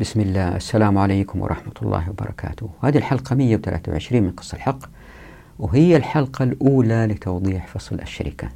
[0.00, 0.56] بسم الله.
[0.56, 2.70] السلام عليكم ورحمة الله وبركاته.
[2.82, 4.78] هذه الحلقة 123 من قصة الحق
[5.58, 8.48] وهي الحلقة الأولى لتوضيح فصل الشركة.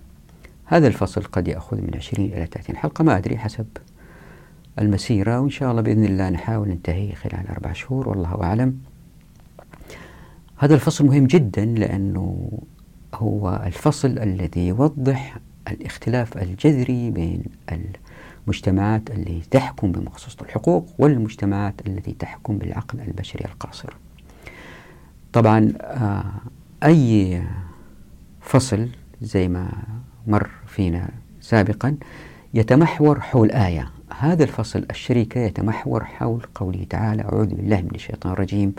[0.64, 3.66] هذا الفصل قد يأخذ من 20 إلى 30 حلقة ما أدري حسب
[4.79, 8.79] المسيرة وإن شاء الله بإذن الله نحاول ننتهي خلال أربع شهور والله أعلم.
[10.57, 12.50] هذا الفصل مهم جدا لأنه
[13.14, 17.43] هو الفصل الذي يوضح الاختلاف الجذري بين
[18.49, 23.96] المجتمعات التي تحكم بمخصوص الحقوق والمجتمعات التي تحكم بالعقل البشري القاصر.
[25.32, 26.25] طبعا آه،
[26.85, 27.43] أي
[28.41, 28.89] فصل
[29.22, 29.72] زي ما
[30.27, 31.08] مر فينا
[31.41, 31.96] سابقا
[32.55, 33.91] يتمحور حول آية.
[34.19, 38.72] هذا الفصل الشركة يتمحور حول قوله تعالى أعوذ بالله من الشيطان الرجيم.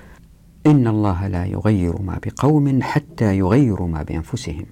[0.67, 4.65] إن الله لا يغير ما بقوم حتى يغيروا ما بأنفسهم.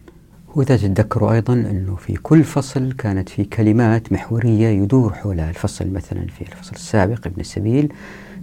[0.57, 5.89] وإذا تتذكروا أيضا أنه في كل فصل كانت في كلمات محورية يدور حولها الفصل.
[5.91, 7.93] مثلا في الفصل السابق ابن السبيل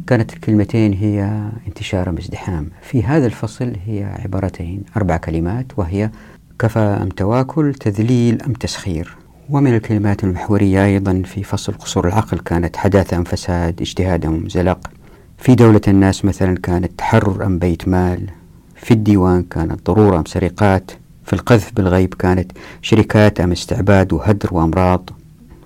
[0.06, 6.10] كانت الكلمتين هي انتشار ازدحام في هذا الفصل هي عبارتين أربع كلمات وهي
[6.58, 9.16] كفى أم تواكل تذليل أم تسخير.
[9.50, 14.90] ومن الكلمات المحورية أيضا في فصل قصور العقل كانت حداثة أم فساد اجتهاد أم زلق.
[15.38, 18.30] في دولة الناس مثلا كانت تحرر أم بيت مال.
[18.76, 20.90] في الديوان كانت ضرورة أم سرقات.
[21.24, 25.10] في القذف بالغيب كانت شركات أم استعباد وهدر وأمراض.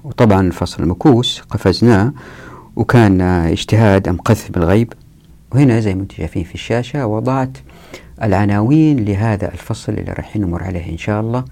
[0.05, 2.13] وطبعا الفصل المكوس قفزناه
[2.77, 4.93] وكان اجتهاد أم قذف بالغيب.
[5.53, 7.59] وهنا زي ما أنتم شايفين في الشاشة وضعت
[8.23, 11.45] العناوين لهذا الفصل اللي راح نمر عليه إن شاء الله.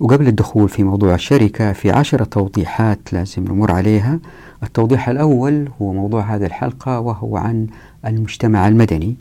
[0.00, 4.20] وقبل الدخول في موضوع الشركة في عشرة توضيحات لازم نمر عليها.
[4.62, 7.66] التوضيح الأول هو موضوع هذه الحلقة وهو عن
[8.06, 9.16] المجتمع المدني.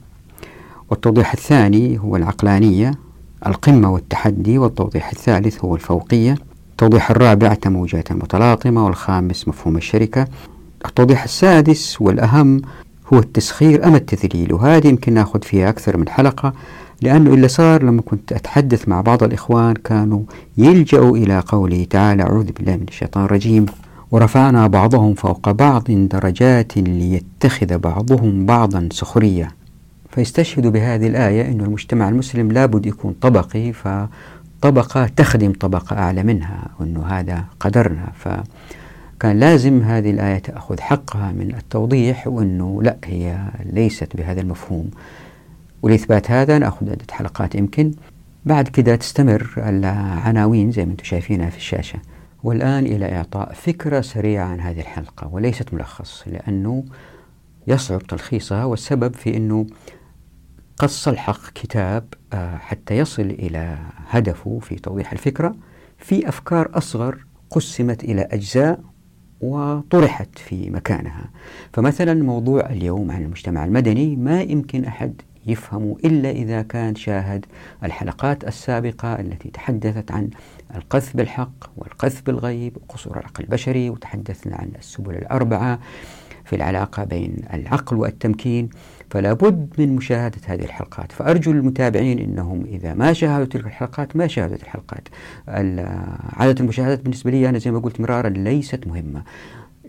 [0.89, 2.91] والتوضيح الثاني هو العقلانية.
[3.45, 6.35] القمة والتحدي والتوضيح الثالث هو الفوقية
[6.71, 10.27] التوضيح الرابع تموجات المتلاطمة والخامس مفهوم الشركة.
[10.85, 12.61] التوضيح السادس والأهم
[13.13, 16.53] هو التسخير أم التذليل وهذه يمكن نأخذ فيها أكثر من حلقة
[17.01, 20.21] لأنه اللي صار لما كنت أتحدث مع بعض الإخوان كانوا
[20.57, 23.65] يلجأوا إلى قوله تعالى أعوذ بالله من الشيطان الرجيم
[24.11, 29.56] ورفعنا بعضهم فوق بعض درجات ليتخذ بعضهم بعضا سخرية.
[30.17, 37.05] فيستشهد بهذه الآية أن المجتمع المسلم لابد يكون طبقي فطبقة تخدم طبقة أعلى منها وأنه
[37.05, 38.11] هذا قدرنا.
[38.15, 44.89] فكان لازم هذه الآية تأخذ حقها من التوضيح وأنه لا هي ليست بهذا المفهوم.
[45.81, 47.91] ولإثبات هذا نأخذ عدة حلقات يمكن.
[48.45, 51.99] بعد كده تستمر العناوين زي ما أنتم شايفينها في الشاشة.
[52.43, 56.83] والآن إلى إعطاء فكرة سريعة عن هذه الحلقة وليست ملخص لأنه
[57.67, 59.65] يصعب تلخيصها والسبب في أنه
[60.77, 63.77] قص الحق كتاب آه، حتى يصل إلى
[64.09, 65.55] هدفه في توضيح الفكرة.
[65.97, 68.79] في أفكار أصغر قسمت إلى أجزاء
[69.41, 71.29] وطرحت في مكانها.
[71.73, 77.45] فمثلا موضوع اليوم عن المجتمع المدني ما يمكن أحد يفهمه إلا إذا كان شاهد
[77.83, 80.29] الحلقات السابقة التي تحدثت عن
[80.75, 85.79] القذف بالحق والقذف بالغيب وقصور العقل البشري وتحدثنا عن السبل الأربعة
[86.45, 88.69] في العلاقة بين العقل والتمكين.
[89.09, 91.11] فلا بد من مشاهدة هذه الحلقات.
[91.11, 95.07] فأرجو المتابعين أنهم إذا ما شاهدوا تلك الحلقات ما شاهدوا الحلقات.
[96.37, 99.23] عدد المشاهدات بالنسبة لي أنا زي ما قلت مرارا ليست مهمة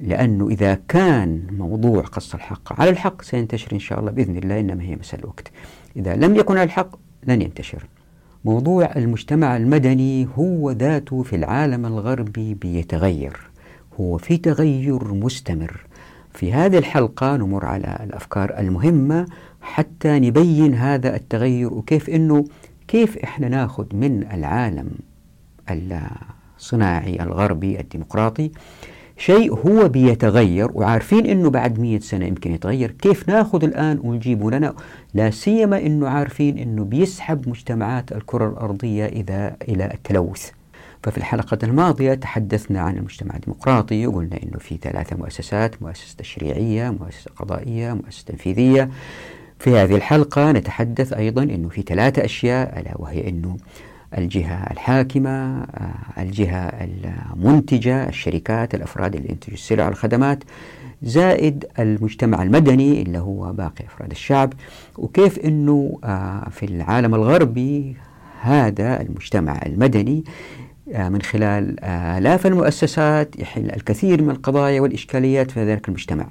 [0.00, 4.82] لأنه إذا كان موضوع قص الحق على الحق سينتشر إن شاء الله بإذن الله إنما
[4.82, 5.50] هي مسألة وقت.
[5.96, 6.96] إذا لم يكن على الحق
[7.26, 7.86] لن ينتشر.
[8.44, 13.36] موضوع المجتمع المدني هو ذاته في العالم الغربي بيتغير.
[14.00, 15.86] هو في تغير مستمر.
[16.38, 19.26] في هذه الحلقة نمر على الأفكار المهمة
[19.60, 22.44] حتى نبين هذا التغير وكيف أنه
[22.88, 24.90] كيف إحنا ناخذ من العالم
[25.70, 28.50] الصناعي الغربي الديمقراطي
[29.16, 32.90] شيء هو بيتغير وعارفين إنه بعد مية سنة يمكن يتغير.
[32.90, 34.74] كيف ناخذ الآن ونجيبه؟ لنا
[35.14, 40.50] لا سيما إنه عارفين إنه بيسحب مجتمعات الكرة الأرضية إذا إلى التلوث.
[41.02, 47.30] ففي الحلقة الماضية تحدثنا عن المجتمع الديمقراطي وقلنا إنه في ثلاثة مؤسسات مؤسسة تشريعية مؤسسة
[47.36, 48.90] قضائية مؤسسة تنفيذية.
[49.58, 53.56] في هذه الحلقة نتحدث أيضا أنه في ثلاثة أشياء ألا وهي أنه
[54.18, 60.44] الجهة الحاكمة آه، الجهة المنتجة الشركات الأفراد اللي ينتجوا السلع والخدمات
[61.02, 64.52] زائد المجتمع المدني اللي هو باقي أفراد الشعب.
[64.98, 67.96] وكيف أنه آه، في العالم الغربي
[68.40, 70.24] هذا المجتمع المدني
[70.94, 76.26] من خلال آلاف المؤسسات يحل الكثير من القضايا والإشكاليات في ذلك المجتمع.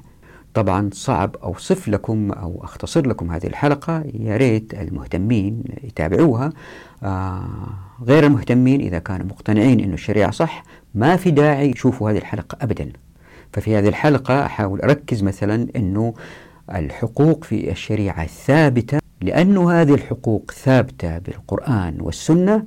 [0.54, 6.54] طبعا صعب أوصف لكم أو أختصر لكم هذه الحلقة يا ريت المهتمين يتابعوها.
[7.04, 7.48] آه
[8.04, 10.64] غير المهتمين إذا كانوا مقتنعين أن الشريعة صح
[10.96, 12.92] ما في داعي يشوفوا هذه الحلقة أبدا.
[13.54, 16.14] ففي هذه الحلقة أحاول أركز مثلا أنه
[16.76, 22.64] الحقوق في الشريعة ثابتة لأن هذه الحقوق ثابتة بالقرآن والسنة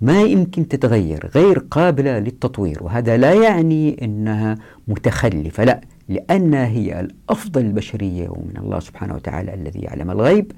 [0.00, 4.58] ما يمكن تتغير غير قابلة للتطوير وهذا لا يعني أنها
[4.88, 10.52] متخلفة لا لأنها هي الأفضل البشرية ومن الله سبحانه وتعالى الذي يعلم الغيب.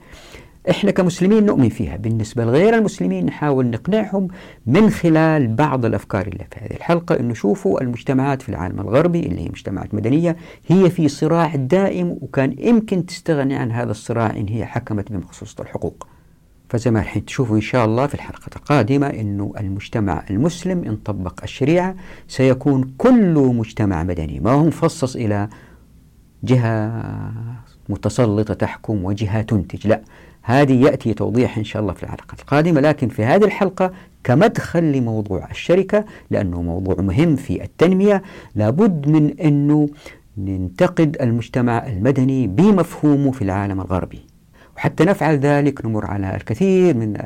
[0.70, 1.96] إحنا كمسلمين نؤمن فيها.
[1.96, 4.28] بالنسبة لغير المسلمين نحاول نقنعهم
[4.66, 7.20] من خلال بعض الأفكار اللي في هذه الحلقة.
[7.20, 10.36] أنه شوفوا المجتمعات في العالم الغربي اللي هي مجتمعات مدنية
[10.66, 16.06] هي في صراع دائم وكان يمكن تستغني عن هذا الصراع إن هي حكمت بمخصوص الحقوق.
[16.68, 21.42] فزي ما الحين تشوفوا إن شاء الله في الحلقة القادمة أنه المجتمع المسلم إن طبق
[21.42, 21.94] الشريعة
[22.28, 24.40] سيكون كل مجتمع مدني.
[24.40, 25.48] ما هو مفصص إلى
[26.44, 27.02] جهة
[27.88, 29.86] متسلطة تحكم وجهة تنتج.
[29.86, 30.00] لا
[30.42, 32.80] هذه يأتي توضيح إن شاء الله في الحلقة القادمة.
[32.80, 33.92] لكن في هذه الحلقة
[34.24, 38.22] كمدخل لموضوع الشركة لأنه موضوع مهم في التنمية.
[38.54, 39.88] لابد من أنه
[40.38, 44.27] ننتقد المجتمع المدني بمفهومه في العالم الغربي.
[44.78, 47.16] وحتى نفعل ذلك نمر على الكثير من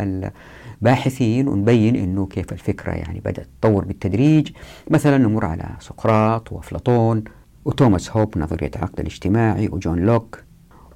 [0.80, 4.50] الباحثين ونبين أنه كيف الفكرة يعني بدأت تطور بالتدريج.
[4.90, 7.24] مثلا نمر على سقراط وأفلاطون
[7.64, 10.42] وتوماس هوب نظرية العقد الاجتماعي وجون لوك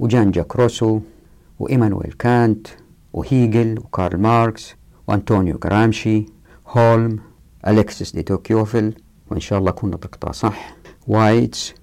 [0.00, 1.00] وجان جاك روسو
[1.58, 2.66] وإيمانويل كانت
[3.12, 4.74] وهيجل وكارل ماركس
[5.08, 6.26] وأنطونيو جرامشي
[6.68, 7.18] هولم
[7.66, 8.92] أليكسيس دي توكيوفل
[9.30, 10.76] وإن شاء الله كنا نطقتها صح
[11.06, 11.74] وايتس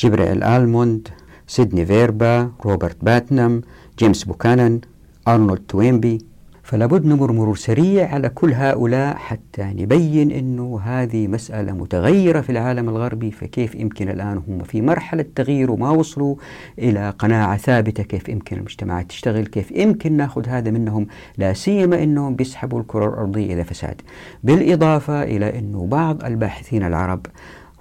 [0.00, 1.08] جبريل آلموند
[1.46, 3.62] سيدني فيربا روبرت باتنم
[3.98, 4.80] جيمس بوكانان
[5.28, 6.18] أرنولد توينبي
[6.62, 12.52] فلا بد نمر مرور سريع على كل هؤلاء حتى نبين أنه هذه مسألة متغيرة في
[12.52, 16.36] العالم الغربي فكيف يمكن الآن هم في مرحلة تغيير وما وصلوا
[16.78, 21.06] إلى قناعة ثابتة كيف يمكن المجتمعات تشتغل كيف يمكن نأخذ هذا منهم
[21.38, 24.00] لا سيما أنهم بيسحبوا الكرة الأرضية إلى فساد.
[24.44, 27.26] بالإضافة إلى أنه بعض الباحثين العرب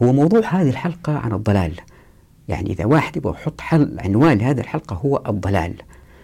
[0.04, 1.74] هو موضوع هذه الحلقة عن الضلال.
[2.48, 5.74] يعني إذا واحد يبغى يحط حل عنوان لهذه الحلقة هو الضلال.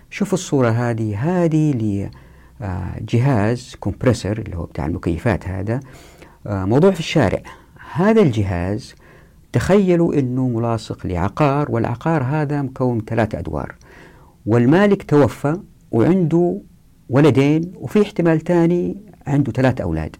[0.09, 1.17] شوفوا الصورة هذه.
[1.19, 2.09] هذه
[3.01, 5.79] جهاز كومبريسر اللي هو بتاع المكيفات هذا.
[6.47, 7.41] آه، موضوع في الشارع.
[7.93, 8.95] هذا الجهاز
[9.53, 13.75] تخيلوا إنه ملاصق لعقار والعقار هذا مكون ثلاثة أدوار.
[14.45, 15.57] والمالك توفى
[15.91, 16.61] وعنده
[17.09, 20.15] ولدين وفي احتمال ثاني عنده ثلاثة أولاد.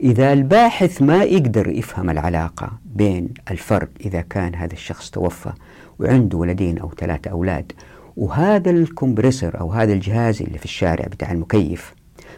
[0.00, 5.52] إذا الباحث ما يقدر يفهم العلاقة بين الفرد إذا كان هذا الشخص توفى
[5.98, 7.72] وعنده ولدين أو ثلاثة أولاد
[8.16, 11.94] وهذا الكمبريسر أو هذا الجهاز اللي في الشارع بتاع المكيف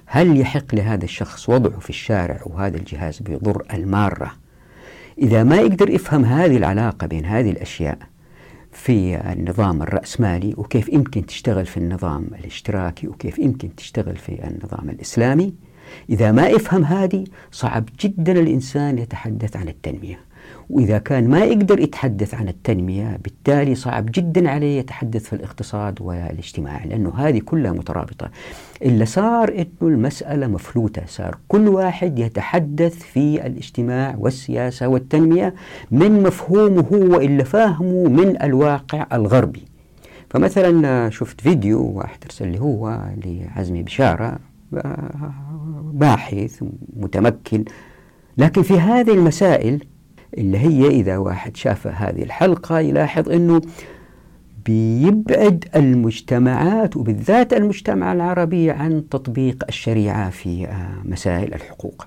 [0.07, 4.33] هل يحق لهذا الشخص وضعه في الشارع وهذا الجهاز بيضر المارة؟
[5.19, 7.99] إذا ما يقدر يفهم هذه العلاقة بين هذه الأشياء
[8.73, 15.55] في النظام الرأسمالي وكيف يمكن تشتغل في النظام الاشتراكي وكيف يمكن تشتغل في النظام الإسلامي
[16.11, 20.21] إذا ما يفهم هذه صعب جدا الإنسان يتحدث عن التنمية.
[20.71, 26.85] وإذا كان ما يقدر يتحدث عن التنمية بالتالي صعب جدا عليه يتحدث في الاقتصاد والاجتماع
[26.85, 28.31] لأنه هذه كلها مترابطة.
[28.83, 35.55] إلا صار أنه المسألة مفلوتة صار كل واحد يتحدث في الاجتماع والسياسة والتنمية
[35.91, 39.65] من مفهومه هو إلا فاهمه من الواقع الغربي.
[40.31, 44.39] فمثلا شفت فيديو واحد أرسل لي هو لعزمي بشارة
[45.93, 46.65] باحث
[46.97, 47.65] متمكن.
[48.39, 49.85] لكن في هذه المسائل
[50.39, 53.61] اللي هي إذا واحد شاف هذه الحلقة يلاحظ أنه
[54.67, 62.07] بيبعد المجتمعات وبالذات المجتمع العربي عن تطبيق الشريعة في آه، مسائل الحقوق.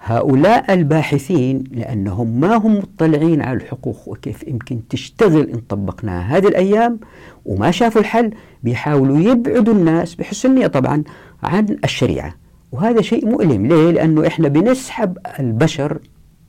[0.00, 7.00] هؤلاء الباحثين لأنهم ما هم مطلعين على الحقوق وكيف يمكن تشتغل إن طبقناها هذه الأيام
[7.46, 8.30] وما شافوا الحل
[8.62, 11.02] بيحاولوا يبعدوا الناس بحسن النية طبعا
[11.42, 12.34] عن الشريعة.
[12.72, 13.66] وهذا شيء مؤلم.
[13.66, 15.98] ليه؟ لأنه إحنا بنسحب البشر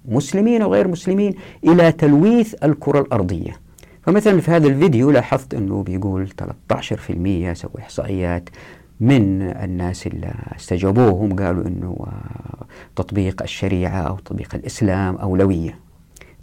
[0.09, 3.51] مسلمين وغير مسلمين إلى تلويث الكرة الأرضية.
[4.01, 8.49] فمثلا في هذا الفيديو لاحظت أنه بيقول 13% سوي إحصائيات
[8.99, 12.07] من الناس اللي استجابوهم قالوا أنه
[12.95, 15.88] تطبيق الشريعة أو تطبيق الإسلام أولوية.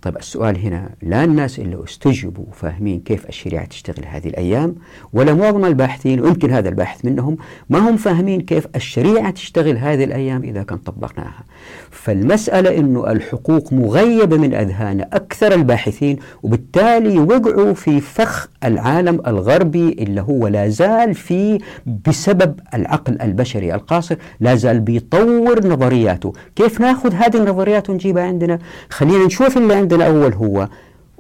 [0.06, 4.75] طيب السؤال هنا لا الناس اللي استجبوا فاهمين كيف الشريعة تشتغل هذه الأيام
[5.12, 7.36] ولا معظم الباحثين ويمكن هذا الباحث منهم
[7.70, 11.44] ما هم فاهمين كيف الشريعة تشتغل هذه الأيام إذا كان طبقناها.
[11.90, 20.20] فالمسألة أنه الحقوق مغيبة من أذهان أكثر الباحثين وبالتالي وقعوا في فخ العالم الغربي اللي
[20.20, 21.58] هو لا زال في
[22.06, 26.32] بسبب العقل البشري القاصر لا زال بيطور نظرياته.
[26.56, 28.58] كيف ناخذ هذه النظريات ونجيبها عندنا؟
[28.90, 29.95] خلينا نشوف اللي عندنا.
[29.96, 30.68] الأول هو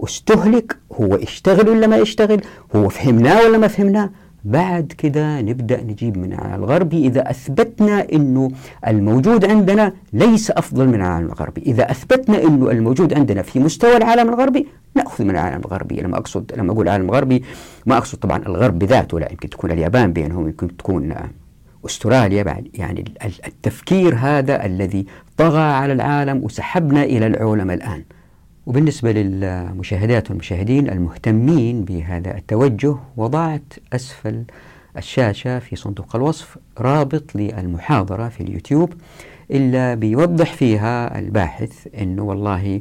[0.04, 2.40] استهلك هو اشتغل ولا ما يشتغل
[2.76, 4.10] هو فهمناه ولا ما فهمناه.
[4.44, 8.50] بعد كده نبدأ نجيب من العالم الغربي إذا أثبتنا أنه
[8.86, 11.62] الموجود عندنا ليس أفضل من العالم الغربي.
[11.66, 16.00] إذا أثبتنا أنه الموجود عندنا في مستوى العالم الغربي نأخذ من العالم الغربي.
[16.00, 17.42] لما أقصد لما أقول العالم الغربي
[17.86, 21.14] ما أقصد طبعا الغرب بذاته لا يمكن تكون اليابان بينهم يمكن تكون
[21.86, 22.68] أستراليا بعد.
[22.74, 23.04] يعني
[23.46, 25.06] التفكير هذا الذي
[25.36, 28.02] طغى على العالم وسحبنا إلى العولمة الآن.
[28.66, 34.44] وبالنسبة للمشاهدات والمشاهدين المهتمين بهذا التوجه وضعت أسفل
[34.96, 38.92] الشاشة في صندوق الوصف رابط للمحاضرة في اليوتيوب
[39.50, 42.80] إلا بيوضح فيها الباحث أنه والله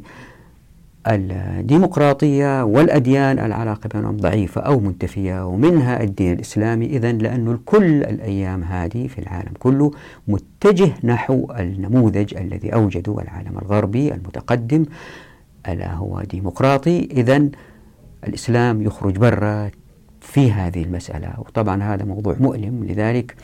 [1.06, 6.86] الديمقراطية والأديان العلاقة بينهم ضعيفة أو منتفية ومنها الدين الإسلامي.
[6.86, 9.90] إذا لأنه الكل الأيام هذه في العالم كله
[10.28, 14.84] متجه نحو النموذج الذي أوجده العالم الغربي المتقدم
[15.68, 17.08] ألا هو ديمقراطي.
[17.10, 17.48] إذا
[18.26, 19.70] الإسلام يخرج برا
[20.20, 21.34] في هذه المسألة.
[21.38, 22.84] وطبعا هذا موضوع مؤلم.
[22.84, 23.34] لذلك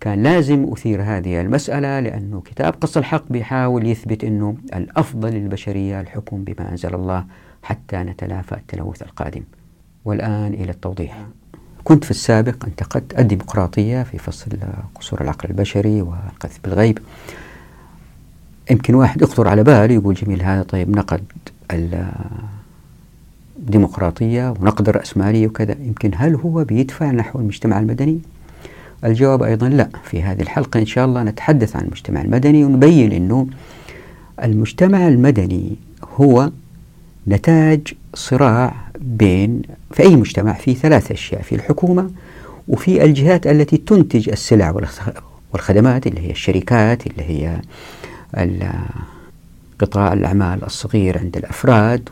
[0.00, 6.44] كان لازم أثير هذه المسألة لأنه كتاب قص الحق بيحاول يثبت أنه الأفضل للبشرية الحكم
[6.44, 7.24] بما أنزل الله
[7.62, 9.42] حتى نتلافى التلوث القادم.
[10.04, 11.26] والآن إلى التوضيح.
[11.84, 14.50] كنت في السابق انتقدت الديمقراطية في فصل
[14.94, 16.98] قصور العقل البشري والقذف بالغيب.
[18.70, 21.24] يمكن واحد يخطر على باله يقول جميل هذا طيب نقد
[23.58, 25.76] الديمقراطية ونقد الرأسمالية وكذا.
[25.80, 28.20] يمكن هل هو بيدفع نحو المجتمع المدني؟
[29.04, 29.88] الجواب أيضا لا.
[30.04, 33.46] في هذه الحلقة إن شاء الله نتحدث عن المجتمع المدني ونبين أنه
[34.44, 35.76] المجتمع المدني
[36.16, 36.50] هو
[37.28, 42.10] نتاج صراع بين في أي مجتمع؟ في ثلاث أشياء في الحكومة
[42.68, 44.74] وفي الجهات التي تنتج السلع
[45.52, 47.60] والخدمات اللي هي الشركات اللي هي
[49.80, 52.08] قطاع الأعمال الصغير عند الأفراد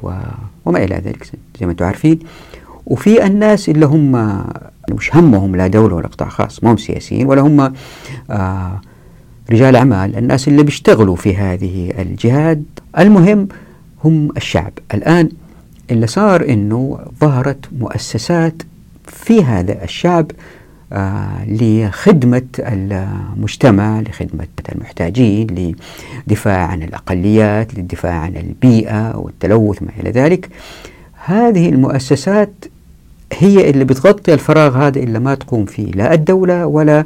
[0.64, 1.24] وما إلى ذلك
[1.60, 2.18] زي ما أنتم عارفين.
[2.86, 4.12] وفي الناس اللي هم
[4.90, 7.72] مش همهم لا دولة ولا قطاع خاص ما هم سياسيين ولا هم
[8.30, 8.80] آه
[9.50, 10.16] رجال أعمال.
[10.16, 12.64] الناس اللي بيشتغلوا في هذه الجهاد
[12.98, 13.48] المهم
[14.04, 14.72] هم الشعب.
[14.94, 15.28] الآن
[15.90, 18.62] اللي صار أنه ظهرت مؤسسات
[19.06, 20.30] في هذا الشعب
[21.46, 25.74] لخدمة المجتمع لخدمة المحتاجين
[26.26, 30.48] للدفاع عن الأقليات للدفاع عن البيئة والتلوث ما إلى ذلك.
[31.24, 32.52] هذه المؤسسات
[33.32, 37.04] هي اللي بتغطي الفراغ هذا إلا ما تقوم فيه لا الدولة ولا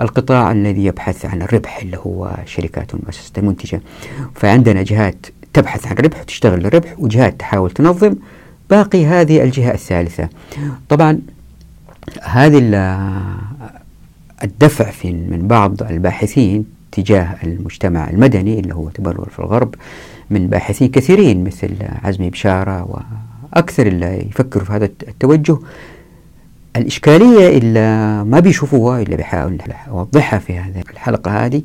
[0.00, 3.80] القطاع الذي يبحث عن الربح اللي هو الشركات والمؤسسات المنتجة
[4.34, 8.14] فعندنا جهات تبحث عن الربح وتشتغل للربح وجهات تحاول تنظم
[8.70, 10.28] باقي هذه الجهة الثالثة.
[10.88, 11.18] طبعا
[12.22, 12.58] هذه
[14.44, 19.74] الدفع في من بعض الباحثين تجاه المجتمع المدني اللي هو تبلور في الغرب
[20.30, 21.70] من باحثين كثيرين مثل
[22.02, 23.02] عزمي بشارة
[23.52, 25.58] وأكثر اللي يفكروا في هذا التوجه.
[26.76, 31.62] الإشكالية اللي ما بيشوفوها إلا بحاول أوضحها في هذه الحلقة هذه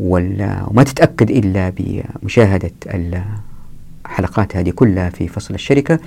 [0.00, 2.70] وما تتأكد إلا بمشاهدة
[4.06, 5.98] الحلقات هذه كلها في فصل الشركة.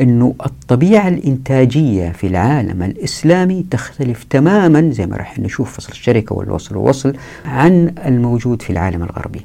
[0.00, 6.76] أنه الطبيعة الإنتاجية في العالم الإسلامي تختلف تماما زي ما راح نشوف فصل الشركة والوصل
[6.76, 7.12] والوصل
[7.44, 9.40] عن الموجود في العالم الغربي.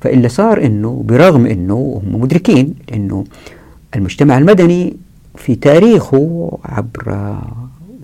[0.00, 3.24] فاللي صار أنه برغم أنه هم مدركين أنه
[3.96, 4.96] المجتمع المدني
[5.36, 7.36] في تاريخه عبر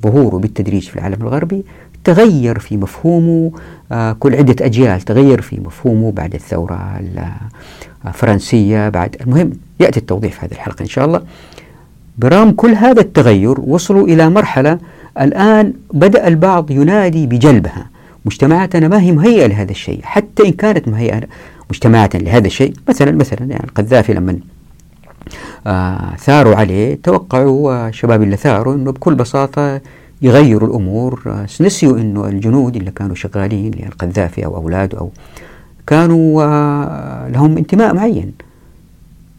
[0.03, 1.65] ظهوره بالتدريج في العالم الغربي
[2.05, 3.53] تغير في مفهومه
[3.93, 7.01] آه، كل عدة أجيال تغير في مفهومه بعد الثورة
[8.07, 11.23] الفرنسية بعد المهم يأتي التوضيح في هذه الحلقة إن شاء الله.
[12.19, 14.79] برغم كل هذا التغير وصلوا إلى مرحلة
[15.21, 17.87] الآن بدأ البعض ينادي بجلبها.
[18.25, 20.01] مجتمعاتنا ما هي مهيئة لهذا الشيء.
[20.03, 21.21] حتى إن كانت مهيئة
[21.71, 24.39] مجتمعات لهذا الشيء مثلا مثلا يعني القذافي لما
[25.67, 29.81] آه ثاروا عليه توقعوا الشباب اللي ثاروا إنه بكل بساطة
[30.23, 31.23] يغيروا الأمور.
[31.27, 35.11] آه نسيوا إنه الجنود اللي كانوا شغالين للقذافي أو اولاده أو
[35.87, 38.33] كانوا آه لهم انتماء معين.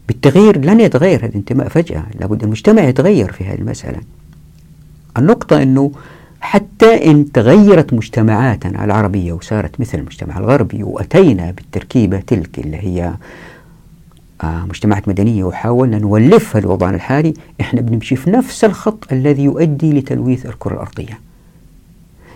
[0.08, 2.04] بالتغيير لن يتغير هذا الانتماء فجأة.
[2.20, 4.00] لابد المجتمع يتغير في هذه المسألة.
[5.18, 5.92] النقطة أنه
[6.40, 13.14] حتى إن تغيرت مجتمعاتنا العربية وصارت مثل المجتمع الغربي وأتينا بالتركيبة تلك اللي هي
[14.42, 20.46] آه مجتمعات مدنية وحاولنا نولفها لوضعنا الحالي إحنا بنمشي في نفس الخط الذي يؤدي لتلويث
[20.46, 21.18] الكرة الأرضية.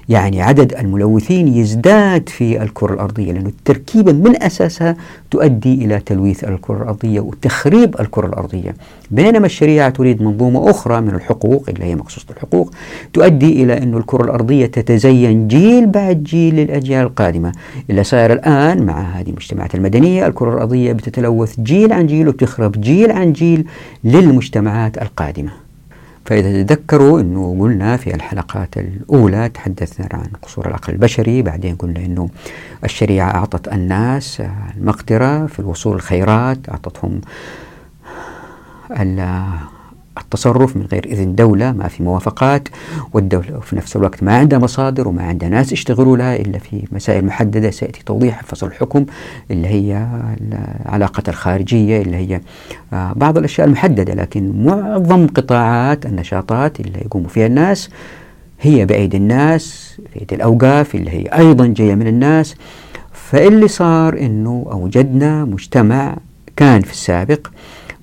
[0.08, 4.96] يعني عدد الملوثين يزداد في الكرة الأرضية لأن التركيبة من أساسها
[5.30, 8.74] تؤدي إلى تلويث الكرة الأرضية وتخريب الكرة الأرضية.
[9.10, 12.70] بينما الشريعة تريد منظومة أخرى من الحقوق اللي هي مقصوصة الحقوق
[13.12, 17.52] تؤدي إلى أن الكرة الأرضية تتزين جيل بعد جيل للأجيال القادمة.
[17.90, 23.10] اللي صاير الآن مع هذه المجتمعات المدنية الكرة الأرضية بتتلوث جيل عن جيل وتخرب جيل
[23.12, 23.64] عن جيل
[24.04, 25.61] للمجتمعات القادمة.
[26.24, 32.28] فإذا تذكروا أنه قلنا في الحلقات الأولى تحدثنا عن قصور العقل البشري بعدين قلنا أنه
[32.84, 34.42] الشريعة أعطت الناس
[34.76, 37.20] المقدرة في الوصول الخيرات أعطتهم
[40.18, 42.68] التصرف من غير إذن دولة ما في موافقات
[43.12, 47.24] والدولة في نفس الوقت ما عندها مصادر وما عندها ناس يشتغلوا لها إلا في مسائل
[47.24, 49.06] محددة سيأتي توضيح فصل الحكم
[49.50, 50.06] اللي هي
[50.86, 52.40] العلاقة الخارجية اللي هي
[52.92, 54.14] آه، بعض الأشياء المحددة.
[54.14, 57.90] لكن معظم قطاعات النشاطات اللي يقوموا فيها الناس
[58.60, 62.54] هي بأيدي الناس بأيدي الأوقاف اللي هي أيضا جاية من الناس.
[63.12, 66.16] فاللي صار أنه أوجدنا مجتمع
[66.56, 67.46] كان في السابق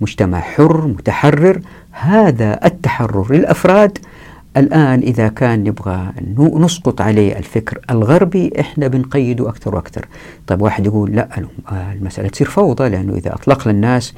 [0.01, 1.61] مجتمع حر متحرر
[1.99, 3.97] هذا التحرر للأفراد.
[4.57, 10.05] الآن إذا كان نبغى نسقط عليه الفكر الغربي إحنا بنقيده أكثر وأكثر.
[10.47, 11.27] طيب واحد يقول لا
[11.71, 14.13] المسألة تصير فوضى لأنه إذا أطلقنا الناس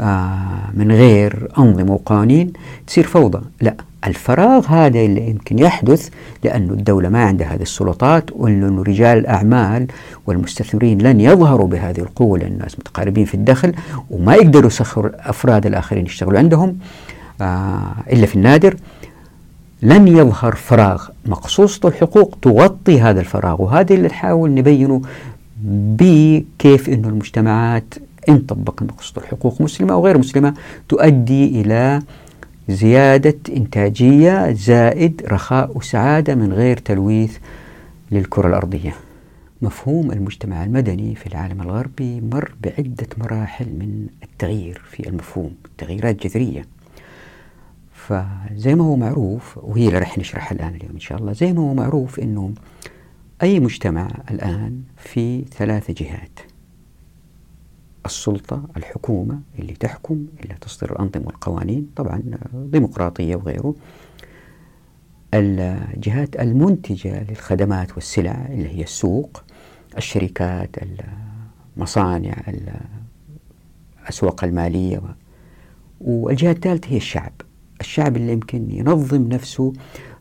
[0.00, 2.52] آه، من غير أنظمة وقوانين
[2.86, 3.40] تصير فوضى.
[3.60, 3.74] لا
[4.06, 6.08] الفراغ هذا اللي يمكن يحدث
[6.44, 9.86] لأن الدولة ما عندها هذه السلطات وأنه رجال الأعمال
[10.26, 13.74] والمستثمرين لن يظهروا بهذه القوة لأن الناس متقاربين في الدخل
[14.10, 16.78] وما يقدروا يسخروا أفراد الآخرين يشتغلوا عندهم.
[17.40, 18.76] إلا في النادر
[19.82, 25.02] لن يظهر فراغ مقصوصة الحقوق تغطي هذا الفراغ وهذا اللي نحاول نبينه
[25.64, 27.94] بكيف أن المجتمعات
[28.28, 30.54] إن طبقت مقصوصة الحقوق مسلمة أو غير مسلمة
[30.88, 32.02] تؤدي إلى
[32.68, 37.36] زيادة إنتاجية زائد رخاء وسعادة من غير تلويث
[38.10, 38.94] للكرة الأرضية.
[39.62, 46.64] مفهوم المجتمع المدني في العالم الغربي مر بعدة مراحل من التغيير في المفهوم تغييرات جذرية
[48.08, 51.60] فزي ما هو معروف وهي اللي رح نشرحها الآن اليوم إن شاء الله زي ما
[51.60, 52.52] هو معروف أنه
[53.42, 56.40] أي مجتمع الآن في ثلاث جهات.
[58.06, 62.22] السلطة الحكومة اللي تحكم اللي تصدر الأنظمة والقوانين طبعا
[62.54, 63.74] ديمقراطية وغيره.
[65.34, 69.42] الجهات المنتجة للخدمات والسلع اللي هي السوق
[69.96, 70.76] الشركات
[71.76, 72.36] المصانع
[74.04, 75.02] الأسواق المالية
[76.00, 77.32] والجهة الثالثة هي الشعب.
[77.80, 79.72] الشعب اللي يمكن ينظم نفسه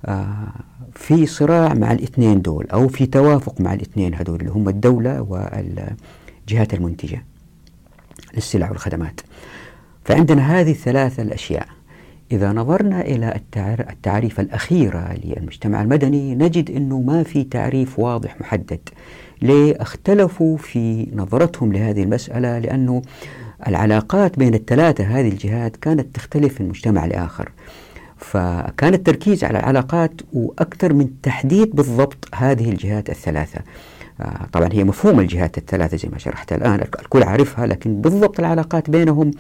[0.06, 0.48] آه،
[0.94, 6.74] في صراع مع الاثنين دول أو في توافق مع الاثنين هذول اللي هم الدولة والجهات
[6.74, 7.24] المنتجة
[8.36, 9.22] للسلع والخدمات.
[10.06, 11.68] فعندنا هذه الثلاثة الأشياء.
[12.32, 13.40] إذا نظرنا إلى
[13.90, 18.80] التعريف الأخيرة للمجتمع المدني نجد أنه ما في تعريف واضح محدد.
[19.42, 23.02] ليه؟ اختلفوا في نظرتهم لهذه المسألة لأنه
[23.68, 27.52] العلاقات بين الثلاثة هذه الجهات كانت تختلف من مجتمع لآخر
[28.18, 33.60] فكان التركيز على العلاقات وأكثر من تحديد بالضبط هذه الجهات الثلاثة.
[34.22, 38.90] آه، طبعا هي مفهوم الجهات الثلاثة زي ما شرحت الآن الكل عارفها لكن بالضبط العلاقات
[38.90, 39.32] بينهم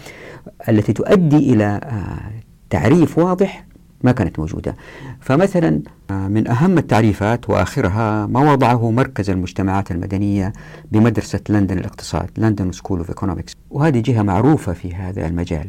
[0.69, 2.31] التي تؤدي إلى آه،
[2.69, 3.65] تعريف واضح
[4.03, 4.75] ما كانت موجودة.
[5.19, 5.81] فمثلا
[6.11, 10.53] آه، من أهم التعريفات وآخرها ما وضعه مركز المجتمعات المدنية
[10.91, 15.67] بمدرسة لندن الاقتصاد London School of Economics وهذه جهة معروفة في هذا المجال.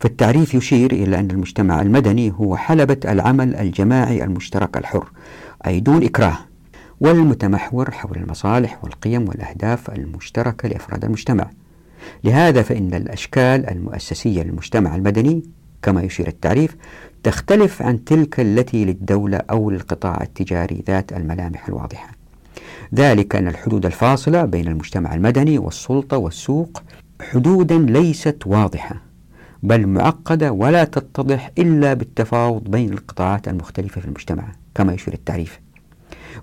[0.00, 5.10] فالتعريف يشير إلى أن المجتمع المدني هو حلبة العمل الجماعي المشترك الحر
[5.66, 6.38] أي دون إكراه
[7.00, 11.50] والمتمحور حول المصالح والقيم والأهداف المشتركة لأفراد المجتمع.
[12.24, 15.42] لهذا فإن الأشكال المؤسسية للمجتمع المدني
[15.82, 16.76] كما يشير التعريف
[17.22, 22.10] تختلف عن تلك التي للدولة أو للقطاع التجاري ذات الملامح الواضحة.
[22.94, 26.82] ذلك أن الحدود الفاصلة بين المجتمع المدني والسلطة والسوق
[27.20, 29.02] حدودا ليست واضحة
[29.62, 35.60] بل معقدة ولا تتضح إلا بالتفاوض بين القطاعات المختلفة في المجتمع كما يشير التعريف.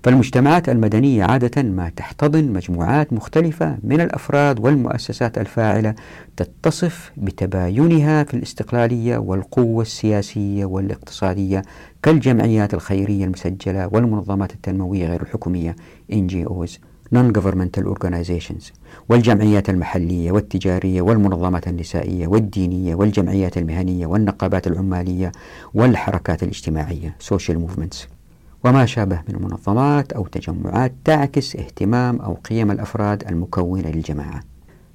[0.02, 5.94] فالمجتمعات المدنية عادة ما تحتضن مجموعات مختلفة من الأفراد والمؤسسات الفاعلة
[6.36, 11.62] تتصف بتباينها في الاستقلالية والقوة السياسية والاقتصادية
[12.02, 15.76] كالجمعيات الخيرية المسجلة والمنظمات التنموية غير الحكومية
[16.12, 16.70] NGOs
[17.14, 18.72] Non-Governmental Organizations
[19.08, 25.32] والجمعيات المحلية والتجارية والمنظمات النسائية والدينية والجمعيات المهنية والنقابات العمالية
[25.74, 28.15] والحركات الاجتماعية Social Movements.
[28.64, 34.42] وما شابه من منظمات أو تجمعات تعكس اهتمام أو قيم الأفراد المكونة للجماعة.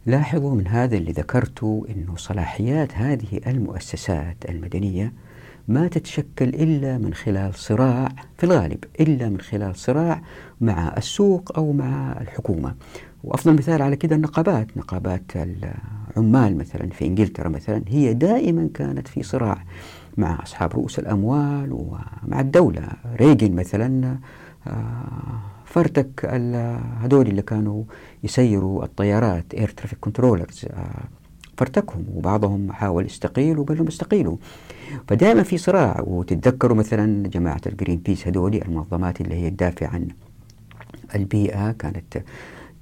[0.05, 5.13] لاحظوا من هذا اللي ذكرته أن صلاحيات هذه المؤسسات المدنية
[5.67, 10.21] ما تتشكل إلا من خلال صراع في الغالب إلا من خلال صراع
[10.61, 12.75] مع السوق أو مع الحكومة.
[13.23, 14.77] وأفضل مثال على كده النقابات.
[14.77, 19.63] نقابات العمال مثلا في إنجلترا مثلا هي دائما كانت في صراع
[20.17, 22.87] مع أصحاب رؤوس الأموال ومع الدولة.
[23.15, 24.17] ريجان مثلا
[24.67, 24.73] آه،
[25.65, 26.25] فرتك
[27.01, 27.83] هذول اللي كانوا
[28.23, 30.65] يسيروا الطيارات air traffic controllers
[31.57, 34.37] فارتكهم وبعضهم حاول يستقيل وبلهم استقيلوا.
[35.07, 40.07] فدائما في صراع وتتذكروا مثلا جماعة الجرين بيس هذولي المنظمات اللي هي تدافع عن
[41.15, 42.23] البيئة كانت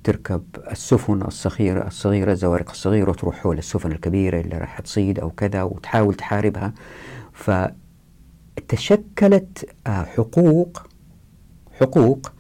[0.04, 5.64] تركب السفن الصغيرة الصغيرة الزوارق الصغيرة وتروح حول السفن الكبيرة اللي راح تصيد أو كذا
[5.64, 6.74] وتحاول تحاربها.
[8.58, 10.88] فتشكلت آه، حقوق
[11.80, 12.32] حقوق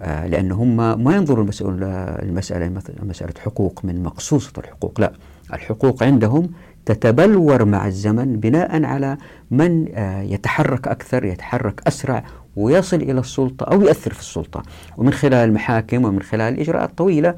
[0.00, 1.86] آه، لأن هم ما ينظروا المسألة,
[2.22, 5.12] المسألة مسألة حقوق من مقصوصة الحقوق لا.
[5.52, 6.50] الحقوق عندهم
[6.86, 9.18] تتبلور مع الزمن بناء على
[9.50, 12.24] من آه، يتحرك أكثر يتحرك أسرع
[12.56, 14.62] ويصل إلى السلطة أو يؤثر في السلطة.
[14.96, 17.34] ومن خلال المحاكم ومن خلال الإجراءات الطويلة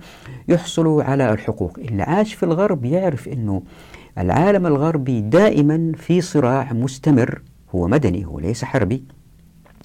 [0.49, 1.79] يحصلوا على الحقوق.
[1.79, 3.63] اللي عاش في الغرب يعرف أنه
[4.19, 7.43] العالم الغربي دائما في صراع مستمر
[7.75, 9.05] هو مدني هو ليس حربي.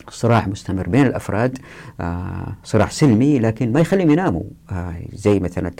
[0.09, 1.57] صراع مستمر بين الأفراد
[2.01, 4.43] آه صراع سلمي لكن ما يخليهم يناموا.
[4.71, 5.71] آه زي مثلا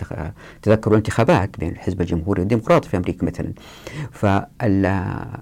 [0.62, 3.52] تذكروا الانتخابات بين الحزب الجمهوري والديمقراطي في أمريكا مثلا.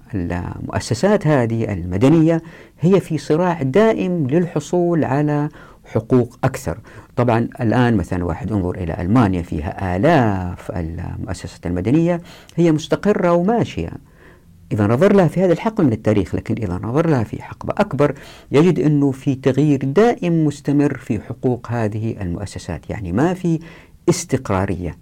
[0.09, 2.41] فالمؤسسات هذه المدنية
[2.79, 5.49] هي في صراع دائم للحصول على
[5.85, 6.79] حقوق أكثر.
[7.15, 12.21] طبعا الآن مثلا واحد انظر إلى ألمانيا فيها آلاف المؤسسات المدنية
[12.55, 13.91] هي مستقرة وماشية.
[14.71, 18.13] إذا نظر لها في هذا الحقبة من التاريخ لكن إذا نظر لها في حقبة أكبر
[18.51, 23.59] يجد أنه في تغيير دائم مستمر في حقوق هذه المؤسسات يعني ما في
[24.09, 24.97] استقرارية.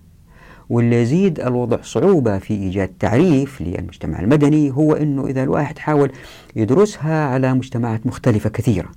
[0.70, 6.12] واللي يزيد الوضع صعوبة في إيجاد تعريف للمجتمع المدني هو أنه إذا الواحد حاول
[6.56, 8.90] يدرسها على مجتمعات مختلفة كثيرة.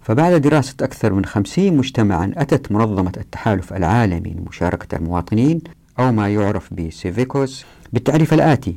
[0.00, 5.60] فبعد دراسة أكثر من خمسين مجتمعا أتت منظمة التحالف العالمي لمشاركة المواطنين
[5.98, 8.76] أو ما يعرف بسيفيكوس بالتعريف الآتي.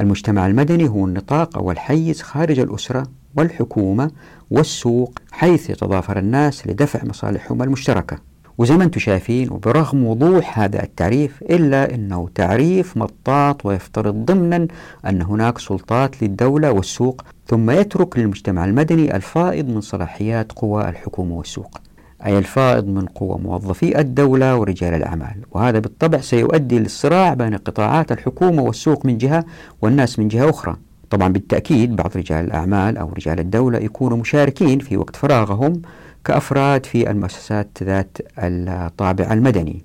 [0.00, 3.02] المجتمع المدني هو النطاق أو الحيز خارج الأسرة
[3.36, 4.10] والحكومة
[4.50, 8.18] والسوق حيث يتضافر الناس لدفع مصالحهم المشتركة.
[8.58, 14.66] وزي ما أنتم شايفين وبرغم وضوح هذا التعريف إلا أنه تعريف مطاط ويفترض ضمنا
[15.06, 21.80] أن هناك سلطات للدولة والسوق ثم يترك للمجتمع المدني الفائض من صلاحيات قوى الحكومة والسوق.
[22.26, 25.34] أي الفائض من قوى موظفي الدولة ورجال الأعمال.
[25.50, 29.44] وهذا بالطبع سيؤدي للصراع بين قطاعات الحكومة والسوق من جهة
[29.82, 30.76] والناس من جهة أخرى.
[31.10, 35.82] طبعا بالتأكيد بعض رجال الأعمال أو رجال الدولة يكونوا مشاركين في وقت فراغهم
[36.24, 39.84] كأفراد في المؤسسات ذات الطابع المدني.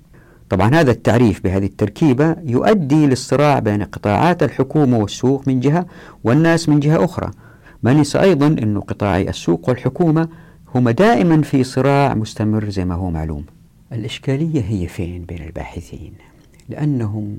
[0.50, 5.86] طبعا هذا التعريف بهذه التركيبة يؤدي للصراع بين قطاعات الحكومة والسوق من جهة
[6.24, 7.30] والناس من جهة أخرى.
[7.82, 10.28] ما ننسى أيضا أن قطاعي السوق والحكومة
[10.74, 13.44] هما دائما في صراع مستمر زي ما هو معلوم.
[13.92, 16.12] الإشكالية هي فين بين الباحثين؟
[16.68, 17.38] لأنهم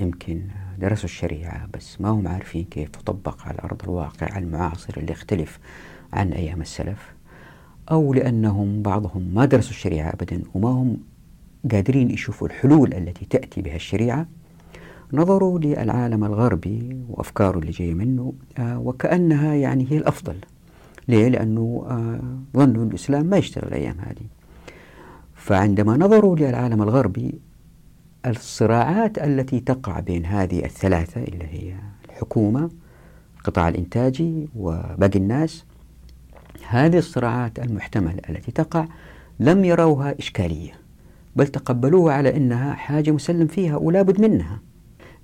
[0.00, 0.42] يمكن
[0.78, 5.58] درسوا الشريعة بس ما هم عارفين كيف تطبق على أرض الواقع المعاصر اللي يختلف
[6.12, 7.14] عن أيام السلف
[7.90, 10.96] أو لأنهم بعضهم ما درسوا الشريعة أبدا وما هم
[11.72, 14.26] قادرين يشوفوا الحلول التي تأتي بها الشريعة.
[15.12, 20.36] نظروا للعالم الغربي وأفكاره اللي جاية منه آه، وكأنها يعني هي الأفضل.
[21.08, 24.26] ليه؟ لأنه آه، ظنوا الإسلام ما يشتغل الأيام هذه
[25.34, 27.40] فعندما نظروا للعالم الغربي
[28.26, 31.74] الصراعات التي تقع بين هذه الثلاثة اللي هي
[32.08, 32.70] الحكومة
[33.38, 35.64] القطاع الإنتاجي وباقي الناس
[36.68, 38.86] هذه الصراعات المحتملة التي تقع
[39.40, 40.72] لم يروها إشكالية
[41.36, 44.60] بل تقبلوها على أنها حاجة مسلم فيها ولا بد منها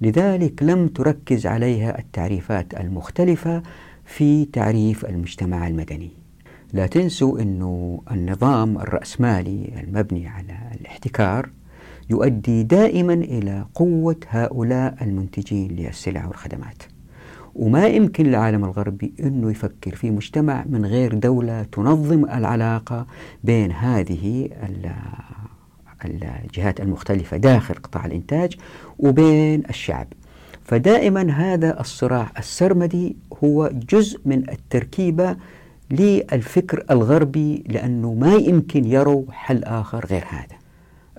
[0.01, 3.63] لذلك لم تركز عليها التعريفات المختلفة
[4.11, 6.11] في تعريف المجتمع المدني.
[6.73, 11.51] لا تنسوا أنه النظام الرأسمالي المبني على الاحتكار
[12.11, 16.83] يؤدي دائما إلى قوة هؤلاء المنتجين للسلع والخدمات.
[17.55, 23.07] وما يمكن للعالم الغربي أنه يفكر في مجتمع من غير دولة تنظم العلاقة
[23.45, 24.49] بين هذه
[26.05, 28.57] الجهات المختلفة داخل قطاع الإنتاج
[28.99, 30.07] وبين الشعب.
[30.71, 35.37] فدائما هذا الصراع السرمدي هو جزء من التركيبة
[35.91, 40.57] للفكر الغربي لأنه ما يمكن يروا حل آخر غير هذا.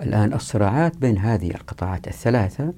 [0.02, 2.72] الآن الصراعات بين هذه القطاعات الثلاثة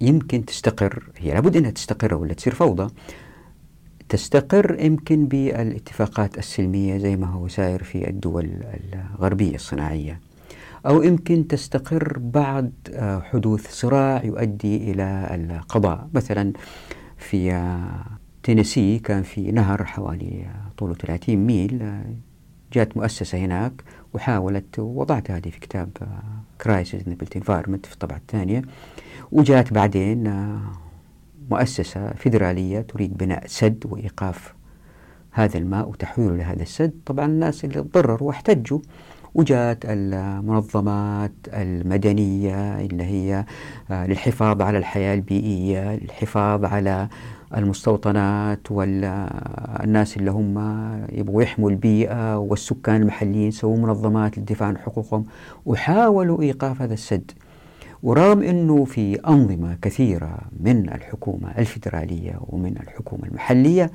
[0.00, 2.94] يمكن تستقر هي لابد أنها تستقر ولا تصير فوضى.
[4.08, 8.50] تستقر يمكن بالاتفاقات السلمية زي ما هو ساير في الدول
[9.18, 10.20] الغربية الصناعية.
[10.86, 16.08] أو يمكن تستقر بعد آه، حدوث صراع يؤدي إلى القضاء.
[16.14, 16.52] مثلا
[17.16, 18.06] في آه،
[18.42, 22.02] تينيسي كان في نهر حوالي آه، طوله 30 ميل
[22.72, 23.72] جاءت مؤسسة هناك
[24.14, 25.90] وحاولت ووضعت هذه في كتاب
[26.60, 28.62] Crisis in Environment في الطبعة الثانية.
[29.32, 30.34] وجاءت بعدين
[31.50, 34.54] مؤسسة فيدرالية تريد بناء سد وإيقاف
[35.30, 36.92] هذا الماء وتحويله لهذا السد.
[37.06, 38.78] طبعا الناس اللي تضرروا واحتجوا
[39.38, 43.44] وجاءت المنظمات المدنية اللي هي
[43.90, 47.08] آه، للحفاظ على الحياة البيئية للحفاظ على
[47.56, 50.58] المستوطنات والناس اللي هم
[51.12, 55.24] يبغوا يحموا البيئة والسكان المحليين سووا منظمات للدفاع عن حقوقهم
[55.66, 57.30] وحاولوا إيقاف هذا السد.
[58.02, 63.90] ورغم أنه في أنظمة كثيرة من الحكومة الفيدرالية ومن الحكومة المحلية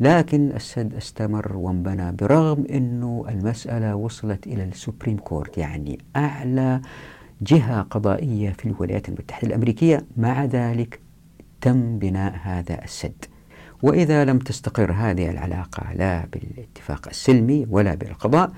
[0.00, 6.80] لكن السد استمر وانبنى برغم أنه المسألة وصلت إلى ال Supreme Court يعني أعلى
[7.42, 10.04] جهة قضائية في الولايات المتحدة الأمريكية.
[10.16, 11.00] مع ذلك
[11.60, 13.24] تم بناء هذا السد.
[13.82, 18.52] وإذا لم تستقر هذه العلاقة لا بالاتفاق السلمي ولا بالقضاء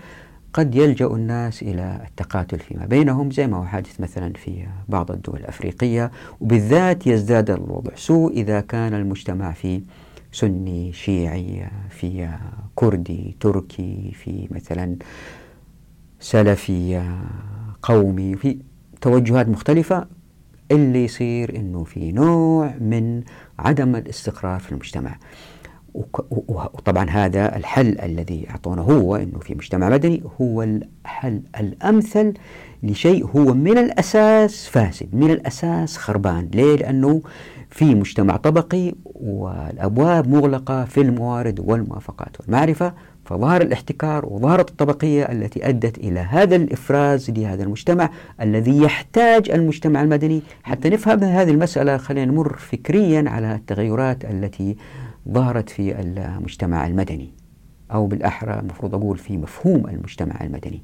[0.52, 5.40] قد يلجأ الناس إلى التقاتل فيما بينهم زي ما هو حادث مثلا في بعض الدول
[5.40, 6.10] الأفريقية.
[6.40, 9.82] وبالذات يزداد الوضع سوء إذا كان المجتمع في
[10.32, 12.28] سني شيعي في
[12.74, 14.96] كردي تركي في مثلا
[16.20, 17.02] سلفي
[17.82, 18.58] قومي في
[19.00, 20.06] توجهات مختلفة.
[20.70, 23.22] اللي يصير إنه في نوع من
[23.58, 25.16] عدم الاستقرار في المجتمع.
[26.48, 32.34] وطبعا هذا الحل الذي اعطونا هو إنه في مجتمع مدني هو الحل الأمثل
[32.82, 37.22] لشيء هو من الأساس فاسد، من الأساس خربان، ليه؟ لأنه
[37.70, 42.92] في مجتمع طبقي والأبواب مغلقة في الموارد والموافقات والمعرفة
[43.24, 50.42] فظهر الاحتكار وظهرت الطبقية التي أدت إلى هذا الإفراز لهذا المجتمع الذي يحتاج المجتمع المدني
[50.62, 54.76] حتى نفهم هذه المسألة خلينا نمر فكريا على التغيرات التي
[55.28, 57.34] ظهرت في المجتمع المدني.
[57.92, 60.82] أو بالأحرى المفروض أقول في مفهوم المجتمع المدني.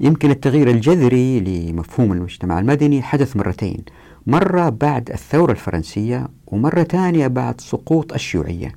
[0.00, 3.84] يمكن التغيير الجذري لمفهوم المجتمع المدني حدث مرتين.
[4.26, 8.72] مرة بعد الثورة الفرنسية ومرة ثانية بعد سقوط الشيوعية.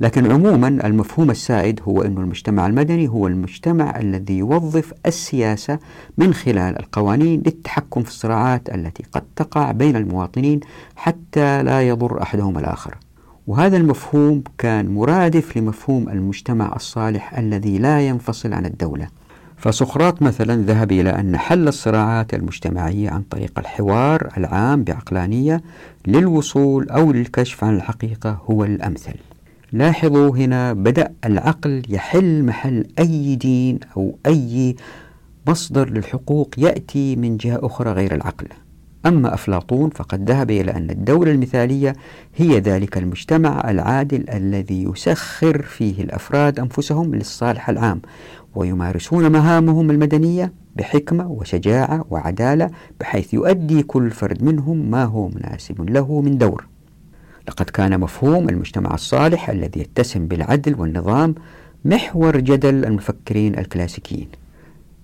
[0.00, 5.78] لكن عموما المفهوم السائد هو أن المجتمع المدني هو المجتمع الذي يوظف السياسة
[6.18, 10.60] من خلال القوانين للتحكم في الصراعات التي قد تقع بين المواطنين
[10.96, 12.98] حتى لا يضر أحدهم الآخر.
[13.46, 19.08] وهذا المفهوم كان مرادف لمفهوم المجتمع الصالح الذي لا ينفصل عن الدولة.
[19.56, 25.62] فسقراط مثلا ذهب إلى أن حل الصراعات المجتمعية عن طريق الحوار العام بعقلانية
[26.06, 29.14] للوصول أو للكشف عن الحقيقة هو الأمثل.
[29.72, 34.76] لاحظوا هنا بدأ العقل يحل محل أي دين أو أي
[35.48, 38.46] مصدر للحقوق يأتي من جهة أخرى غير العقل.
[39.06, 41.96] أما أفلاطون فقد ذهب إلى أن الدولة المثالية
[42.36, 48.02] هي ذلك المجتمع العادل الذي يسخر فيه الأفراد أنفسهم للصالح العام
[48.54, 56.20] ويمارسون مهامهم المدنية بحكمة وشجاعة وعدالة بحيث يؤدي كل فرد منهم ما هو مناسب له
[56.20, 56.66] من دور.
[57.48, 61.34] لقد كان مفهوم المجتمع الصالح الذي يتسم بالعدل والنظام
[61.84, 64.28] محور جدل المفكرين الكلاسيكيين.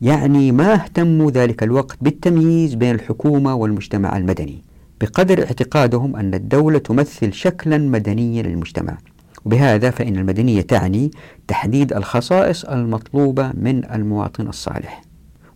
[0.02, 4.62] يعني ما اهتموا ذلك الوقت بالتمييز بين الحكومة والمجتمع المدني
[5.00, 8.98] بقدر اعتقادهم أن الدولة تمثل شكلا مدنيا للمجتمع.
[9.44, 11.10] وبهذا فإن المدنية تعني
[11.48, 15.02] تحديد الخصائص المطلوبة من المواطن الصالح.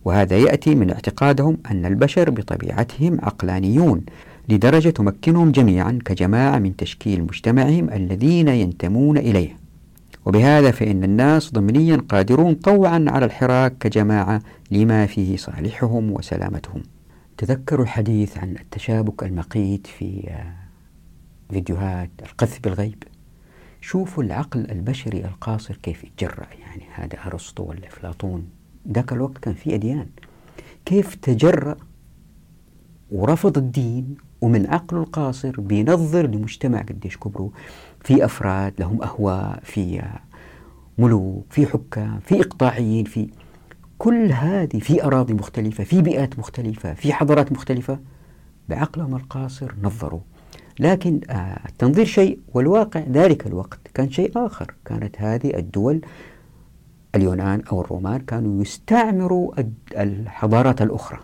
[0.05, 4.01] وهذا يأتي من اعتقادهم أن البشر بطبيعتهم عقلانيون
[4.49, 9.64] لدرجة تمكنهم جميعا كجماعة من تشكيل مجتمعهم الذين ينتمون إليه.
[10.27, 16.83] وبهذا فإن الناس ضمنيا قادرون طوعا على الحراك كجماعة لما فيه صالحهم وسلامتهم.
[17.37, 20.31] تذكروا الحديث عن التشابك المقيت في
[21.51, 23.03] فيديوهات القذف بالغيب؟
[23.81, 28.49] شوفوا العقل البشري القاصر كيف يتجرأ يعني هذا أرسطو ولا أفلاطون
[28.93, 30.07] ذاك الوقت كان في أديان.
[30.85, 31.77] كيف تجرأ
[33.11, 37.51] ورفض الدين ومن عقله القاصر بينظر لمجتمع قديش كبروا
[38.05, 40.03] في أفراد لهم أهواء في
[40.99, 43.29] ملوك في حكام في إقطاعيين في
[43.99, 47.99] كل هذه في أراضي مختلفة في بيئات مختلفة في حضارات مختلفة
[48.69, 50.21] بعقلهم القاصر نظروا.
[50.81, 54.75] لكن آه، التنظير شيء والواقع ذلك الوقت كان شيء آخر.
[54.85, 56.01] كانت هذه الدول
[57.15, 59.53] اليونان أو الرومان كانوا يستعمروا
[59.97, 61.19] الحضارات الأخرى.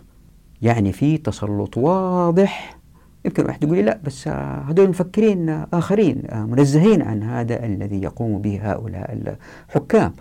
[0.62, 2.79] يعني في تسلط واضح
[3.24, 4.28] يمكن واحد يقول لي لا بس
[4.68, 9.36] هذول مفكرين آخرين منزهين عن هذا الذي يقوم به هؤلاء
[9.68, 10.12] الحكام.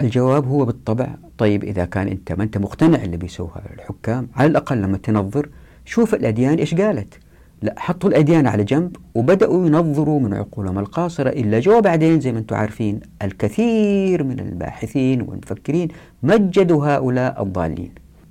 [0.00, 1.08] الجواب هو بالطبع.
[1.38, 5.48] طيب إذا كان أنت ما أنت مقتنع اللي بيسوها الحكام؟ على الأقل لما تنظر
[5.84, 7.14] شوف الأديان إيش قالت.
[7.62, 12.38] لا حطوا الأديان على جنب وبدأوا ينظروا من عقولهم القاصرة إلا جو بعدين زي ما
[12.38, 15.88] أنتم عارفين الكثير من الباحثين والمفكرين
[16.22, 17.90] مجدوا هؤلاء الضالين.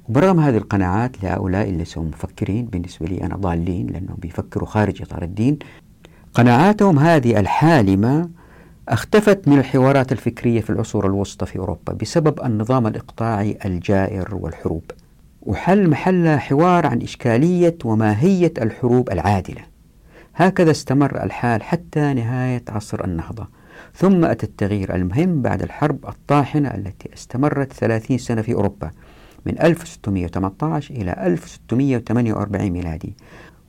[0.10, 5.24] وبرغم هذه القناعات لهؤلاء اللي سهم مفكرين بالنسبة لي أنا ضالين لأنهم بيفكروا خارج إطار
[5.24, 5.60] الدين
[6.34, 8.30] قناعاتهم هذه الحالمة
[8.90, 14.84] اختفت من الحوارات الفكرية في العصور الوسطى في أوروبا بسبب النظام الإقطاعي الجائر والحروب
[15.42, 19.62] وحل محلها حوار عن إشكالية وماهية الحروب العادلة.
[20.36, 23.48] هكذا استمر الحال حتى نهاية عصر النهضة
[23.96, 28.92] ثم أتى التغيير المهم بعد الحرب الطاحنة التي استمرت 30 سنة في أوروبا.
[29.48, 33.14] من 1618 إلى 1648 ميلادي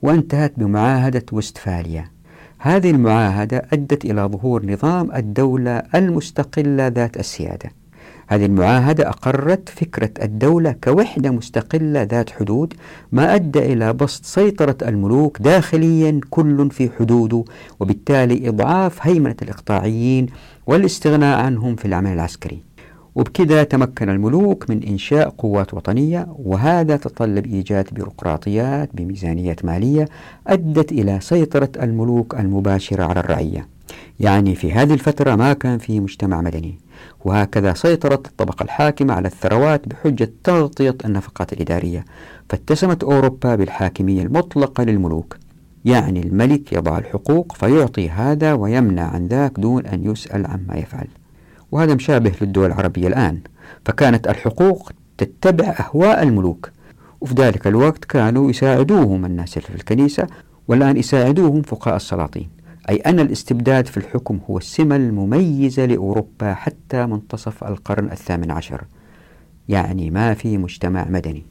[0.01, 2.11] وانتهت بمعاهدة وستفاليا.
[2.57, 7.71] هذه المعاهدة أدت إلى ظهور نظام الدولة المستقلة ذات السيادة.
[8.27, 12.73] هذه المعاهدة أقرت فكرة الدولة كوحدة مستقلة ذات حدود
[13.11, 17.43] ما أدى إلى بسط سيطرة الملوك داخليا كل في حدوده
[17.79, 20.25] وبالتالي إضعاف هيمنة الإقطاعيين
[20.67, 22.68] والاستغناء عنهم في العمل العسكري.
[23.19, 30.07] وبكذا تمكن الملوك من إنشاء قوات وطنية وهذا تطلب إيجاد بيروقراطيات بميزانيات مالية
[30.47, 33.67] أدت إلى سيطرة الملوك المباشرة على الرعية.
[34.19, 36.75] يعني في هذه الفترة ما كان في مجتمع مدني.
[37.25, 42.05] وهكذا سيطرت الطبقة الحاكمة على الثروات بحجة تغطية النفقات الإدارية
[42.49, 45.37] فاتسمت أوروبا بالحاكمية المطلقة للملوك.
[45.85, 51.07] يعني الملك يضع الحقوق فيعطي هذا ويمنع عن ذاك دون أن يسأل عما يفعل.
[51.71, 53.39] وهذا مشابه للدول العربية الآن
[53.85, 56.71] فكانت الحقوق تتبع أهواء الملوك
[57.21, 60.27] وفي ذلك الوقت كانوا يساعدوهم الناس في الكنيسة
[60.67, 62.49] والآن يساعدوهم فقهاء السلاطين
[62.89, 68.83] أي أن الاستبداد في الحكم هو السمة المميزة لأوروبا حتى منتصف القرن الثامن عشر
[69.69, 71.43] يعني ما في مجتمع مدني.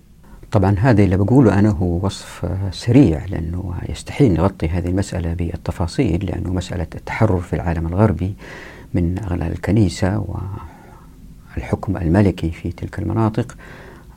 [0.52, 6.52] طبعا هذا اللي بقوله أنا هو وصف سريع لأنه يستحيل نغطي هذه المسألة بالتفاصيل لأنه
[6.52, 8.34] مسألة التحرر في العالم الغربي.
[8.94, 10.24] من أغلال الكنيسة
[11.56, 13.56] والحكم الملكي في تلك المناطق.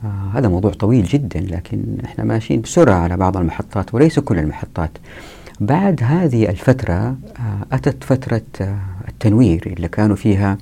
[0.04, 4.90] آه هذا موضوع طويل جدا لكن إحنا ماشيين بسرعة على بعض المحطات وليس كل المحطات.
[5.60, 7.16] بعد هذه الفترة آه
[7.72, 10.58] أتت فترة آه التنوير اللي كانوا فيها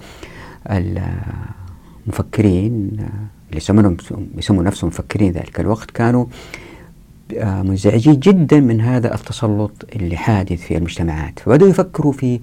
[2.06, 2.90] المفكرين
[3.50, 3.56] اللي
[4.38, 6.26] يسموا نفسهم مفكرين ذلك الوقت كانوا
[7.42, 11.38] منزعجين جدا من هذا التسلط اللي حادث في المجتمعات.
[11.38, 12.40] فبدأوا يفكروا في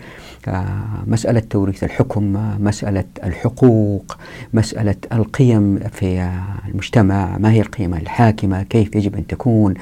[0.48, 0.66] آه،
[1.08, 4.18] مسألة توريث الحكم مسألة الحقوق
[4.54, 6.32] مسألة القيم في
[6.68, 9.74] المجتمع ما هي القيم الحاكمة كيف يجب أن تكون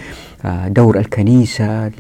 [0.46, 1.92] آه، دور الكنيسة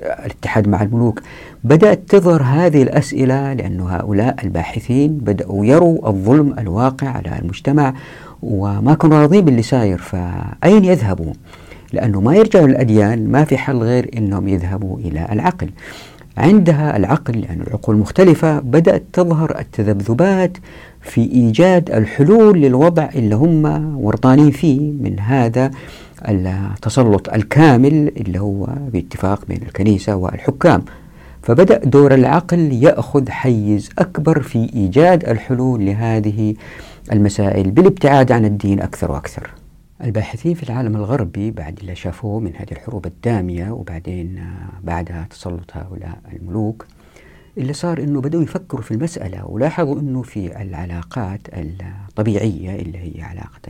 [0.00, 1.20] الاتحاد مع الملوك.
[1.64, 7.94] بدأت تظهر هذه الأسئلة لأن هؤلاء الباحثين بدأوا يروا الظلم الواقع على المجتمع
[8.42, 11.32] وما كانوا راضين باللي ساير فأين يذهبوا
[11.94, 15.70] لأنه ما يرجعوا للأديان ما في حل غير أنهم يذهبوا إلى العقل.
[16.36, 20.56] عندها العقل لأن يعني العقول مختلفة بدأت تظهر التذبذبات
[21.00, 23.64] في إيجاد الحلول للوضع اللي هم
[24.04, 25.70] ورطانين فيه من هذا
[26.28, 30.82] التسلط الكامل اللي هو باتفاق بين الكنيسة والحكام.
[31.42, 36.54] فبدأ دور العقل يأخذ حيز أكبر في إيجاد الحلول لهذه
[37.12, 39.50] المسائل بالابتعاد عن الدين أكثر وأكثر.
[40.04, 45.70] الباحثين في العالم الغربي بعد اللي شافوه من هذه الحروب الدامية وبعدين آه، بعدها تسلط
[45.72, 46.86] هؤلاء الملوك
[47.58, 53.60] اللي صار إنه بدأوا يفكروا في المسألة ولاحظوا إنه في العلاقات الطبيعية اللي هي علاقة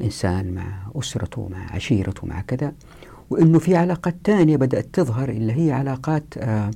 [0.00, 0.66] الإنسان مع
[0.98, 2.72] أسرته مع عشيرته مع كذا
[3.30, 6.70] وإنه في علاقات ثانية بدأت تظهر اللي هي علاقات آه،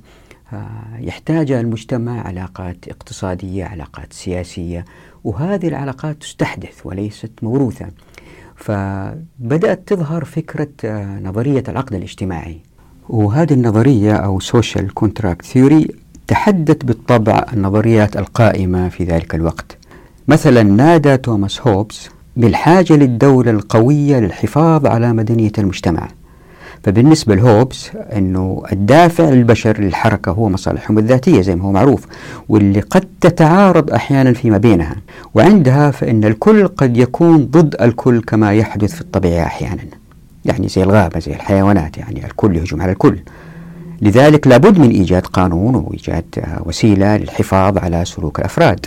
[0.53, 4.85] آه، يحتاجها المجتمع علاقات اقتصادية علاقات سياسية
[5.23, 7.87] وهذه العلاقات تستحدث وليست موروثة.
[8.59, 12.57] فبدأت تظهر فكرة آه، نظرية العقد الاجتماعي.
[13.09, 15.87] وهذه النظرية أو social contract theory
[16.27, 19.77] تحدت بالطبع النظريات القائمة في ذلك الوقت.
[20.27, 26.07] مثلا نادى توماس هوبز بالحاجة للدولة القوية للحفاظ على مدنية المجتمع.
[26.83, 32.05] فبالنسبة لهوبز أنه الدافع للبشر للحركة هو مصالحهم الذاتية زي ما هو معروف
[32.49, 34.95] واللي قد تتعارض أحيانا فيما بينها.
[35.33, 39.81] وعندها فإن الكل قد يكون ضد الكل كما يحدث في الطبيعة أحيانا.
[40.45, 43.19] يعني زي الغابة زي الحيوانات يعني الكل يهجم على الكل.
[44.01, 46.25] لذلك لابد من إيجاد قانون وإيجاد
[46.65, 48.85] وسيلة للحفاظ على سلوك الأفراد.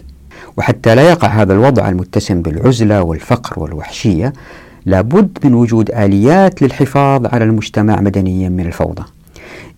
[0.56, 4.32] وحتى لا يقع هذا الوضع المتسم بالعزلة والفقر والوحشية
[4.86, 9.02] لابد من وجود آليات للحفاظ على المجتمع مدنيا من الفوضى.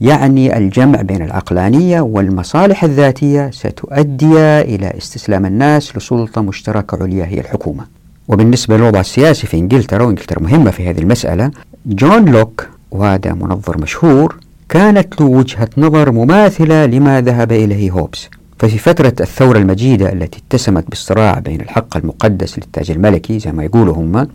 [0.00, 7.84] يعني الجمع بين العقلانية والمصالح الذاتية ستؤدي إلى استسلام الناس لسلطة مشتركة عليا هي الحكومة.
[8.28, 11.50] وبالنسبة للوضع السياسي في إنجلترا وإنجلترا مهمة في هذه المسألة
[11.86, 14.36] جون لوك وهذا منظر مشهور
[14.68, 18.28] كانت له وجهة نظر مماثلة لما ذهب إليه هوبز
[18.58, 23.94] ففي فترة الثورة المجيدة التي اتسمت بالصراع بين الحق المقدس للتاج الملكي زي ما يقولوا
[23.94, 24.28] هم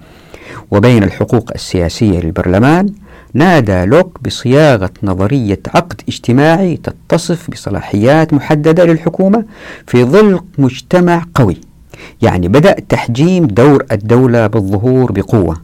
[0.71, 2.89] وبين الحقوق السياسية للبرلمان
[3.33, 9.45] نادى لوك بصياغة نظرية عقد اجتماعي تتصف بصلاحيات محددة للحكومة
[9.87, 11.57] في ظل مجتمع قوي
[12.21, 15.57] يعني بدأ تحجيم دور الدولة بالظهور بقوة.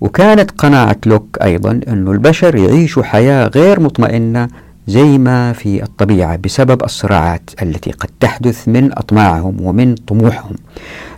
[0.00, 4.48] وكانت قناعة لوك أيضا أن البشر يعيشوا حياة غير مطمئنة
[4.86, 10.56] زي ما في الطبيعة بسبب الصراعات التي قد تحدث من أطماعهم ومن طموحهم.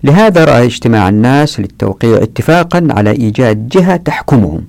[0.04, 4.64] لهذا رأى اجتماع الناس للتوقيع اتفاقا على إيجاد جهة تحكمهم.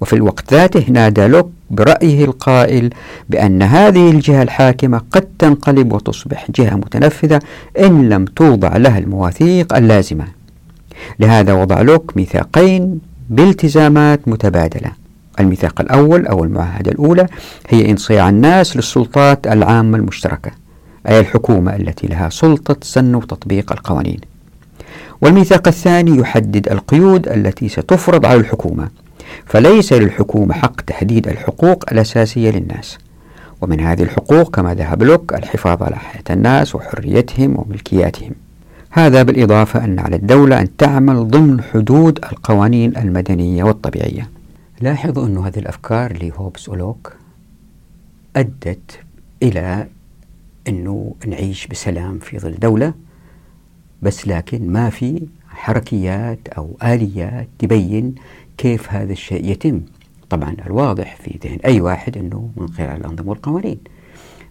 [0.00, 2.90] وفي الوقت ذاته نادى لوك برأيه القائل
[3.28, 7.40] بأن هذه الجهة الحاكمة قد تنقلب وتصبح جهة متنفذة
[7.78, 10.24] إن لم توضع لها المواثيق اللازمة.
[11.18, 14.92] لهذا وضع لوك ميثاقين بالتزامات متبادلة.
[15.40, 17.26] الميثاق الأول أو المعاهدة الأولى
[17.68, 20.50] هي إنصياع الناس للسلطات العامة المشتركة
[21.08, 24.20] أي الحكومة التي لها سلطة سن وتطبيق القوانين.
[25.20, 28.88] والميثاق الثاني يحدد القيود التي ستفرض على الحكومة
[29.46, 32.98] فليس للحكومة حق تحديد الحقوق الأساسية للناس.
[33.60, 38.32] ومن هذه الحقوق كما ذهب لوك الحفاظ على حياة الناس وحريتهم وملكياتهم.
[38.90, 44.39] هذا بالإضافة أن على الدولة أن تعمل ضمن حدود القوانين المدنية والطبيعية.
[44.80, 47.16] لاحظوا أن هذه الأفكار لهوبس ولوك
[48.36, 49.00] أدت
[49.42, 49.88] إلى
[50.68, 52.94] أنه نعيش بسلام في ظل دولة
[54.02, 58.14] بس لكن ما في حركيات أو آليات تبين
[58.58, 59.80] كيف هذا الشيء يتم.
[60.30, 63.78] طبعا الواضح في ذهن أي واحد أنه من خلال الأنظمة والقوانين.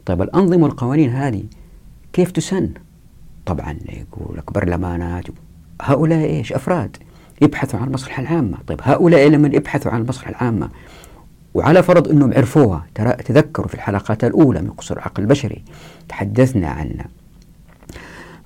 [0.06, 1.44] طيب الأنظمة والقوانين هذه
[2.14, 2.74] كيف تسن؟
[3.46, 5.26] طبعا يقول لك برلمانات
[5.82, 6.98] هؤلاء إيش؟ أفراد.
[7.42, 8.58] يبحثوا عن المصلحة العامة.
[8.68, 10.70] طيب هؤلاء لما يبحثوا عن المصلحة العامة
[11.54, 15.64] وعلى فرض أنهم عرفوها ترى تذكروا في الحلقات الأولى من قصر العقل البشري
[16.10, 16.92] تحدثنا عن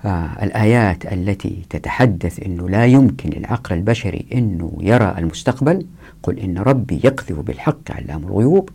[0.06, 5.86] آه الآيات التي تتحدث أنه لا يمكن للعقل البشري أنه يرى المستقبل.
[6.24, 8.70] قل إن ربي يقذف بالحق علام الغيوب.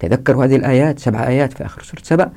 [0.00, 2.28] تذكروا هذه الآيات سبع آيات في آخر سورة سبع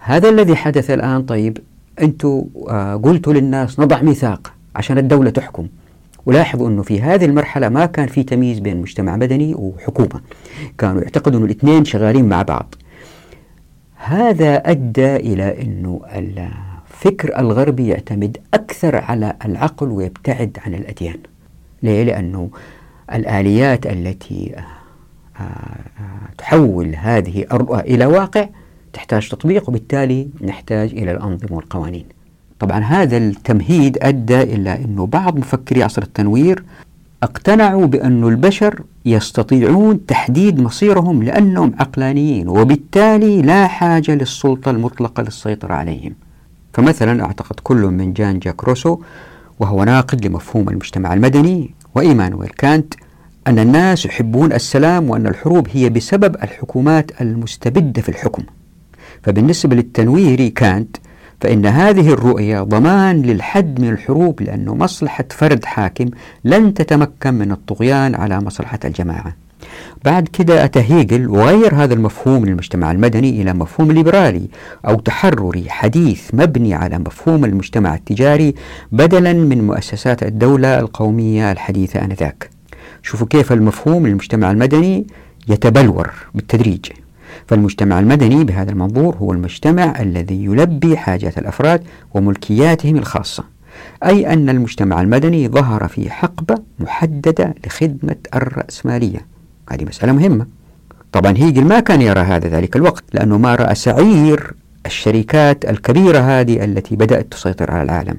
[0.00, 1.58] هذا الذي حدث الآن طيب
[2.00, 5.68] أنتم آه قلتوا للناس نضع ميثاق عشان الدولة تحكم.
[6.26, 10.20] ولاحظوا أنه في هذه المرحلة ما كان في تمييز بين مجتمع مدني وحكومة.
[10.78, 12.74] كانوا يعتقدوا أن الاثنين شغالين مع بعض.
[13.94, 21.18] هذا أدى إلى أنه الفكر الغربي يعتمد أكثر على العقل ويبتعد عن الأديان.
[21.82, 22.50] ليه؟ لأنه
[23.12, 28.48] الآليات التي آه، آه، تحول هذه الرؤى إلى واقع
[28.92, 32.06] تحتاج تطبيق وبالتالي نحتاج إلى الأنظمة والقوانين.
[32.64, 36.64] طبعا هذا التمهيد أدى إلى أنه بعض مفكري عصر التنوير
[37.22, 46.14] اقتنعوا بأن البشر يستطيعون تحديد مصيرهم لأنهم عقلانيين وبالتالي لا حاجة للسلطة المطلقة للسيطرة عليهم.
[46.72, 48.98] فمثلا أعتقد كل من جان جاك روسو
[49.60, 52.94] وهو ناقد لمفهوم المجتمع المدني وإيمانويل كانت
[53.46, 58.42] أن الناس يحبون السلام وأن الحروب هي بسبب الحكومات المستبدة في الحكم.
[59.22, 60.96] فبالنسبة للتنويري كانت
[61.44, 66.06] فإن هذه الرؤية ضمان للحد من الحروب لأنه مصلحة فرد حاكم
[66.44, 69.36] لن تتمكن من الطغيان على مصلحة الجماعة.
[70.04, 74.48] بعد كده أتى هيجل وغير هذا المفهوم للمجتمع المدني إلى مفهوم ليبرالي
[74.88, 78.54] أو تحرري حديث مبني على مفهوم المجتمع التجاري
[78.92, 82.50] بدلا من مؤسسات الدولة القومية الحديثة آنذاك.
[83.02, 85.06] شوفوا كيف المفهوم للمجتمع المدني
[85.48, 87.03] يتبلور بالتدريج.
[87.48, 91.82] فالمجتمع المدني بهذا المنظور هو المجتمع الذي يلبي حاجات الأفراد
[92.14, 93.44] وملكياتهم الخاصة
[94.04, 99.26] أي أن المجتمع المدني ظهر في حقبة محددة لخدمة الرأسمالية.
[99.70, 100.46] هذه مسألة مهمة.
[101.12, 104.54] طبعا هيجل ما كان يرى هذا ذلك الوقت لأنه ما رأى سعير
[104.86, 108.16] الشركات الكبيرة هذه التي بدأت تسيطر على العالم.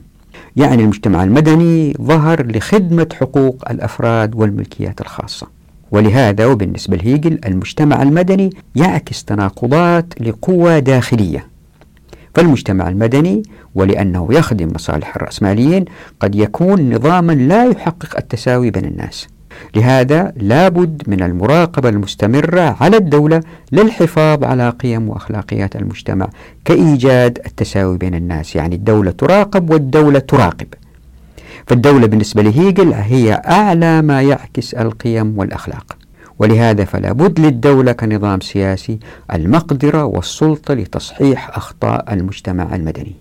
[0.55, 5.47] يعني المجتمع المدني ظهر لخدمة حقوق الأفراد والملكيات الخاصة.
[5.95, 11.47] ولهذا وبالنسبة لهيجل المجتمع المدني يعكس تناقضات لقوى داخلية.
[12.35, 13.43] فالمجتمع المدني
[13.75, 15.85] ولأنه يخدم مصالح الرأسماليين
[16.19, 19.27] قد يكون نظاما لا يحقق التساوي بين الناس.
[19.75, 23.41] لهذا لابد من المراقبة المستمرة على الدولة
[23.71, 26.29] للحفاظ على قيم وأخلاقيات المجتمع
[26.65, 28.55] كإيجاد التساوي بين الناس.
[28.55, 30.67] يعني الدولة تراقب والدولة تراقب.
[31.68, 35.97] فالدولة بالنسبة لهيجل هي أعلى ما يعكس القيم والأخلاق.
[36.39, 38.99] ولهذا فلا بد للدولة كنظام سياسي
[39.34, 43.16] المقدرة والسلطة لتصحيح أخطاء المجتمع المدني.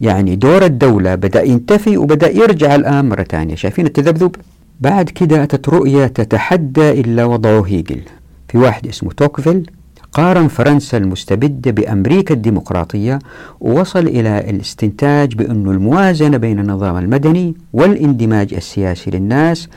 [0.00, 3.54] يعني دور الدولة بدأ ينتفي وبدأ يرجع الآن مرة ثانية.
[3.54, 4.36] شايفين التذبذب؟
[4.80, 8.00] بعد كده أتت رؤية تتحدى إلا وضعه هيجل.
[8.48, 9.70] في واحد اسمه توكفيل
[10.12, 13.18] قارن فرنسا المستبدة بأمريكا الديمقراطية
[13.60, 19.68] ووصل إلى الاستنتاج بأن الموازنة بين النظام المدني والاندماج السياسي للناس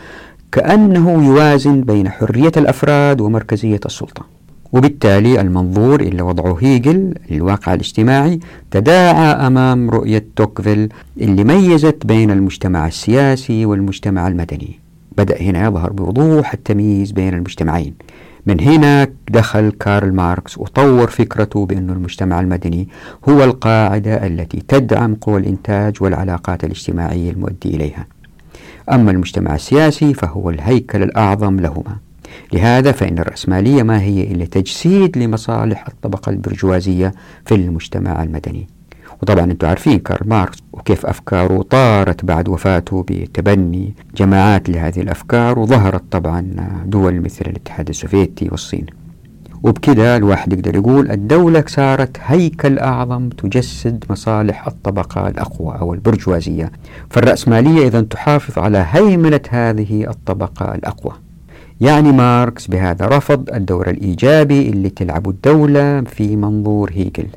[0.51, 4.25] كأنه يوازن بين حرية الأفراد ومركزية السلطة.
[4.71, 8.39] وبالتالي المنظور إلى وضعه هيجل للواقع الاجتماعي
[8.71, 10.89] تداعى أمام رؤية توكفيل
[11.21, 14.79] اللي ميزت بين المجتمع السياسي والمجتمع المدني.
[15.17, 17.93] بدأ هنا يظهر بوضوح التمييز بين المجتمعين.
[18.45, 20.57] من هنا دخل كارل ماركس.
[20.57, 22.87] وطور فكرته بأن المجتمع المدني
[23.29, 28.07] هو القاعدة التي تدعم قوى الإنتاج والعلاقات الاجتماعية المؤدي إليها.
[28.91, 31.97] أما المجتمع السياسي فهو الهيكل الأعظم لهما.
[32.53, 37.13] لهذا فإن الرأسمالية ما هي إلا تجسيد لمصالح الطبقة البرجوازية
[37.45, 38.67] في المجتمع المدني.
[39.23, 46.03] وطبعا أنتم عارفين كارل ماركس وكيف أفكاره طارت بعد وفاته بتبني جماعات لهذه الأفكار وظهرت
[46.11, 46.45] طبعا
[46.85, 48.85] دول مثل الاتحاد السوفيتي والصين.
[49.63, 56.71] وبكذا الواحد يقدر يقول الدولة صارت هيكل أعظم تجسد مصالح الطبقة الأقوى أو البرجوازية.
[57.09, 61.13] فالرأسمالية إذا تحافظ على هيمنة هذه الطبقة الأقوى.
[61.81, 67.27] يعني ماركس بهذا رفض الدور الإيجابي اللي تلعبه الدولة في منظور هيجل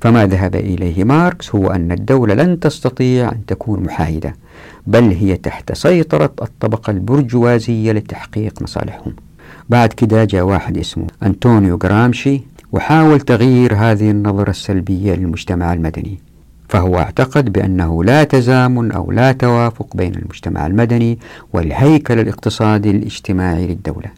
[0.00, 4.34] فما ذهب إليه ماركس هو أن الدولة لن تستطيع أن تكون محايدة
[4.86, 9.12] بل هي تحت سيطرة الطبقة البرجوازية لتحقيق مصالحهم.
[9.68, 12.40] بعد كده جاء واحد اسمه أنطونيو جرامشي
[12.72, 16.18] وحاول تغيير هذه النظرة السلبية للمجتمع المدني.
[16.68, 21.18] فهو اعتقد بأنه لا تزامن أو لا توافق بين المجتمع المدني
[21.52, 24.10] والهيكل الاقتصادي الاجتماعي للدولة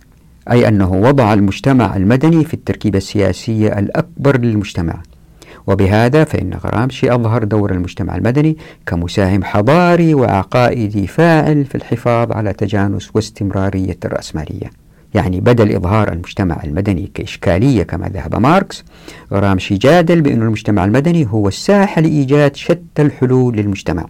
[0.51, 5.03] أي أنه وضع المجتمع المدني في التركيبة السياسية الأكبر للمجتمع.
[5.67, 8.57] وبهذا فإن غرامشي أظهر دور المجتمع المدني
[8.87, 14.71] كمساهم حضاري وعقائدي فاعل في الحفاظ على تجانس واستمرارية الرأسمالية.
[15.15, 18.85] يعني بدل إظهار المجتمع المدني كإشكالية كما ذهب ماركس
[19.33, 24.07] غرامشي جادل بأن المجتمع المدني هو الساحة لإيجاد شتى الحلول للمجتمع.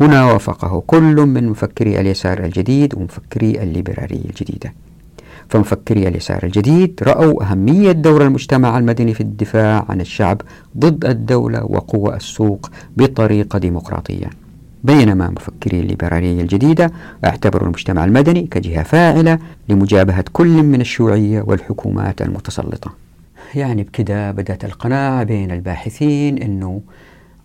[0.00, 4.72] هنا وافقه كل من مفكري اليسار الجديد ومفكري الليبرالية الجديدة.
[5.52, 7.00] فمفكري اليسار الجديد.
[7.02, 10.40] رأوا أهمية دور المجتمع المدني في الدفاع عن الشعب
[10.78, 14.30] ضد الدولة وقوى السوق بطريقة ديمقراطية.
[14.84, 16.92] بينما مفكري الليبرالية الجديدة
[17.24, 19.38] اعتبروا المجتمع المدني كجهة فاعلة
[19.68, 22.94] لمجابهة كل من الشيوعية والحكومات المتسلطة.
[23.54, 26.80] يعني بكده بدأت القناعة بين الباحثين أنه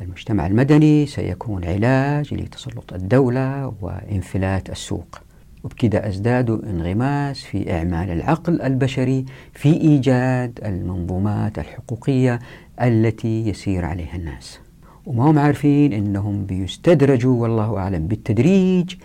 [0.01, 5.19] المجتمع المدني سيكون علاج لتسلط الدولة وانفلات السوق.
[5.63, 12.39] وبكده ازدادوا انغماس في إعمال العقل البشري في إيجاد المنظومات الحقوقية
[12.81, 14.59] التي يسير عليها الناس.
[15.05, 18.95] وما هم عارفين أنهم بيستدرجوا والله أعلم بالتدريج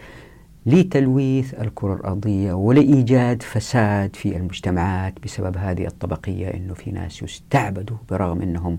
[0.67, 8.43] لتلويث الكرة الأرضية ولإيجاد فساد في المجتمعات بسبب هذه الطبقية أنه في ناس يستعبدوا برغم
[8.43, 8.79] أنهم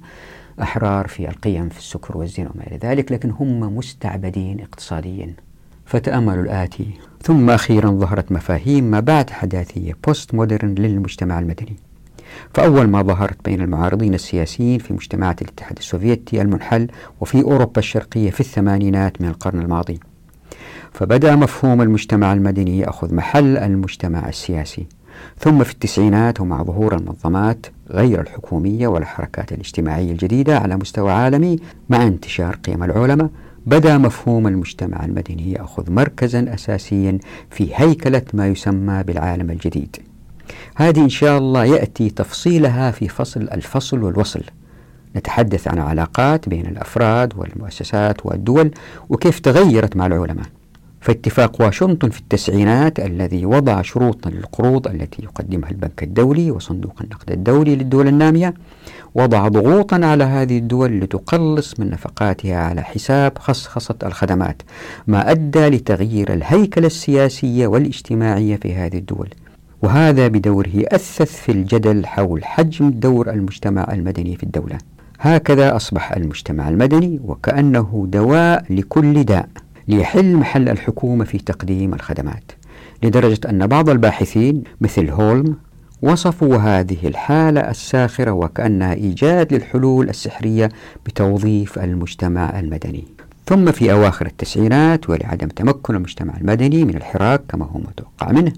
[0.62, 5.34] أحرار في القيم في السكر والزنا وما إلى ذلك لكن هم مستعبدين اقتصاديا.
[5.86, 6.88] فتأملوا الآتي.
[7.24, 11.76] ثم أخيرا ظهرت مفاهيم ما بعد حداثية post-modern للمجتمع المدني.
[12.54, 16.88] فأول ما ظهرت بين المعارضين السياسيين في مجتمعات الاتحاد السوفيتي المنحل
[17.22, 20.00] وفي أوروبا الشرقية في الثمانينات من القرن الماضي.
[20.94, 24.88] فبدأ مفهوم المجتمع المدني يأخذ محل المجتمع السياسي.
[25.40, 31.60] ثم في التسعينات ومع ظهور المنظمات غير الحكومية والحركات الاجتماعية الجديدة على مستوى عالمي
[31.90, 33.30] مع انتشار قيم العلماء
[33.66, 37.18] بدا مفهوم المجتمع المدني يأخذ مركزا اساسيا
[37.50, 39.96] في هيكلة ما يسمى بالعالم الجديد.
[40.76, 44.44] هذه إن شاء الله يأتي تفصيلها في فصل الفصل والوصل.
[45.16, 48.72] نتحدث عن علاقات بين الأفراد والمؤسسات والدول
[49.10, 50.46] وكيف تغيرت مع العلماء.
[51.04, 57.76] فاتفاق واشنطن في التسعينات الذي وضع شروطا للقروض التي يقدمها البنك الدولي وصندوق النقد الدولي
[57.76, 58.54] للدول النامية.
[59.16, 64.62] وضع ضغوطا على هذه الدول لتقلص من نفقاتها على حساب خصخصة الخدمات
[65.08, 69.30] ما أدى لتغيير الهيكلة السياسية والاجتماعية في هذه الدول.
[69.82, 74.78] وهذا بدوره أثث في الجدل حول حجم دور المجتمع المدني في الدولة.
[75.20, 79.50] هكذا أصبح المجتمع المدني وكأنه دواء لكل داء.
[79.88, 82.52] ليحل محل الحكومة في تقديم الخدمات.
[83.04, 85.56] لدرجة أن بعض الباحثين مثل هولم
[86.02, 90.70] وصفوا هذه الحالة الساخرة وكأنها إيجاد للحلول السحرية
[91.06, 93.04] بتوظيف المجتمع المدني.
[93.46, 98.54] ثم في أواخر التسعينات ولعدم تمكن المجتمع المدني من الحراك كما هو متوقع منه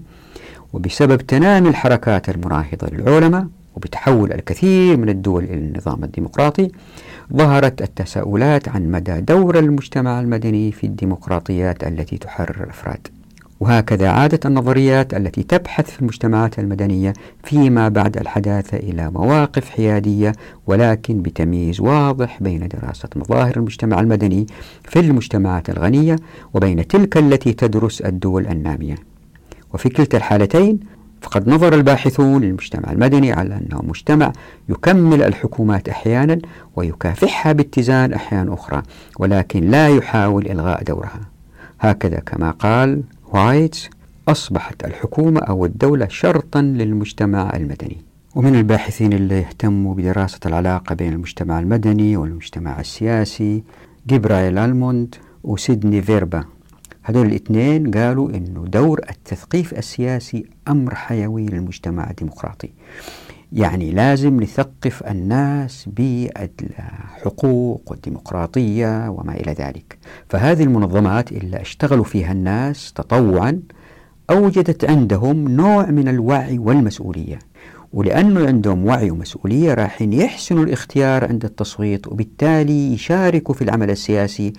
[0.72, 3.46] وبسبب تنامي الحركات المناهضة للعلماء
[3.76, 6.68] وبتحول الكثير من الدول إلى النظام الديمقراطي
[7.32, 13.08] ظهرت التساؤلات عن مدى دور المجتمع المدني في الديمقراطيات التي تحرر الأفراد.
[13.60, 17.12] وهكذا عادت النظريات التي تبحث في المجتمعات المدنية
[17.44, 20.32] فيما بعد الحداثة إلى مواقف حيادية
[20.66, 24.46] ولكن بتمييز واضح بين دراسة مظاهر المجتمع المدني
[24.84, 26.16] في المجتمعات الغنية
[26.54, 28.94] وبين تلك التي تدرس الدول النامية.
[29.74, 30.80] وفي كلتا الحالتين
[31.22, 34.32] فقد نظر الباحثون للمجتمع المدني على أنه مجتمع
[34.68, 36.38] يكمل الحكومات أحيانا
[36.76, 38.82] ويكافحها باتزان أحيان أخرى
[39.18, 41.20] ولكن لا يحاول إلغاء دورها.
[41.80, 43.02] هكذا كما قال
[43.32, 43.76] وايت
[44.28, 47.96] أصبحت الحكومة أو الدولة شرطا للمجتمع المدني.
[48.34, 53.62] ومن الباحثين اللي يهتموا بدراسة العلاقة بين المجتمع المدني والمجتمع السياسي
[54.06, 55.14] جبرايل ألموند
[55.44, 56.44] وسيدني فيربا.
[57.08, 62.70] هذول الاثنين قالوا إنه دور التثقيف السياسي أمر حيوي للمجتمع الديمقراطي.
[63.52, 69.98] يعني لازم نثقف الناس بالحقوق والديمقراطيه وما إلى ذلك.
[70.28, 73.60] فهذه المنظمات اللي اشتغلوا فيها الناس تطوعا
[74.30, 77.38] أوجدت عندهم نوع من الوعي والمسؤولية.
[77.92, 84.52] ولأنه عندهم وعي ومسؤولية راح يحسنوا الاختيار عند التصويت وبالتالي يشاركوا في العمل السياسي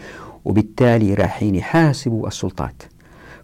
[0.48, 2.84] وبالتالي رايحين يحاسبوا السلطات.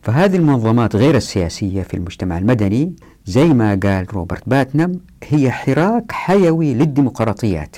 [0.01, 2.95] فهذه المنظمات غير السياسية في المجتمع المدني
[3.25, 7.75] زي ما قال روبرت باتنم هي حراك حيوي للديمقراطيات.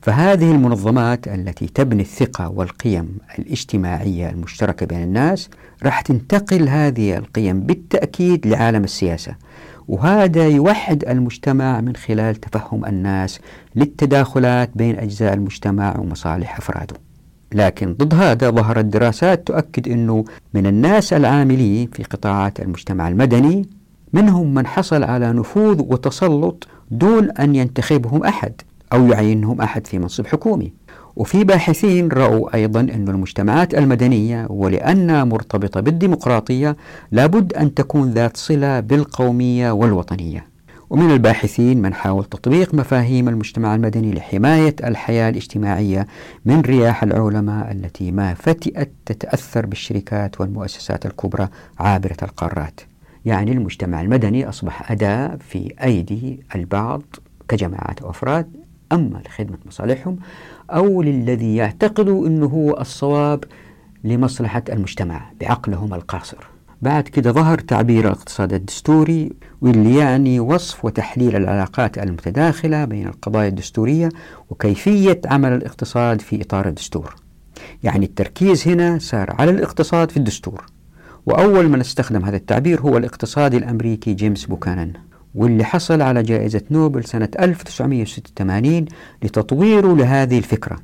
[0.00, 5.50] فهذه المنظمات التي تبني الثقة والقيم الاجتماعية المشتركة بين الناس
[5.82, 9.34] راح تنتقل هذه القيم بالتأكيد لعالم السياسة.
[9.88, 13.40] وهذا يوحد المجتمع من خلال تفهم الناس
[13.74, 17.05] للتداخلات بين أجزاء المجتمع ومصالح أفراده.
[17.54, 20.24] لكن ضد هذا ظهرت دراسات تؤكد أنه
[20.54, 23.68] من الناس العاملين في قطاعات المجتمع المدني
[24.12, 28.52] منهم من حصل على نفوذ وتسلط دون أن ينتخبهم أحد
[28.92, 30.72] أو يعينهم أحد في منصب حكومي.
[31.16, 36.76] وفي باحثين رأوا أيضا أن المجتمعات المدنية ولأنها مرتبطة بالديمقراطية
[37.12, 40.55] لابد أن تكون ذات صلة بالقومية والوطنية.
[40.90, 46.06] ومن الباحثين من حاول تطبيق مفاهيم المجتمع المدني لحماية الحياة الاجتماعية
[46.44, 52.80] من رياح العولمة التي ما فتئت تتأثر بالشركات والمؤسسات الكبرى عابرة القارات.
[53.24, 57.02] يعني المجتمع المدني أصبح أداة في أيدي البعض
[57.48, 58.46] كجماعات أو أفراد
[58.92, 60.16] أما لخدمة مصالحهم
[60.70, 63.44] أو للذي يعتقدوا أنه هو الصواب
[64.04, 66.46] لمصلحة المجتمع بعقلهم القاصر.
[66.82, 74.08] بعد كده ظهر تعبير الاقتصاد الدستوري واللي يعني وصف وتحليل العلاقات المتداخلة بين القضايا الدستورية
[74.50, 77.14] وكيفية عمل الاقتصاد في إطار الدستور.
[77.82, 80.64] يعني التركيز هنا صار على الاقتصاد في الدستور.
[81.26, 84.92] وأول من استخدم هذا التعبير هو الاقتصادي الأمريكي جيمس بوكانان
[85.34, 88.84] واللي حصل على جائزة نوبل سنة 1986
[89.22, 90.76] لتطويره لهذه الفكرة.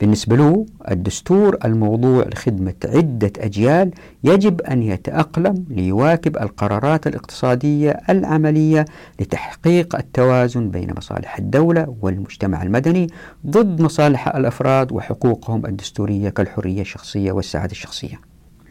[0.00, 3.90] بالنسبة له الدستور الموضوع لخدمة عدة أجيال
[4.24, 8.84] يجب أن يتأقلم ليواكب القرارات الاقتصادية العملية
[9.20, 13.06] لتحقيق التوازن بين مصالح الدولة والمجتمع المدني
[13.46, 18.20] ضد مصالح الأفراد وحقوقهم الدستورية كالحرية الشخصية والسعادة الشخصية.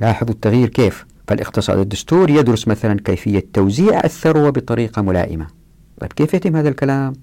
[0.01, 5.47] لاحظوا التغيير كيف؟ فالاقتصاد الدستوري يدرس مثلا كيفية توزيع الثروة بطريقة ملائمة.
[5.99, 7.13] طيب كيف يتم هذا الكلام؟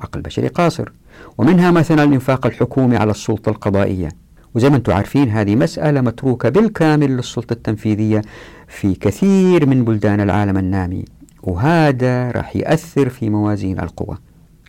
[0.00, 0.92] عقل بشري قاصر.
[1.38, 4.08] ومنها مثلا الإنفاق الحكومي على السلطة القضائية.
[4.54, 8.22] وزي ما أنتم عارفين هذه مسألة متروكة بالكامل للسلطة التنفيذية
[8.68, 11.04] في كثير من بلدان العالم النامي.
[11.42, 14.18] وهذا راح يأثر في موازين القوى.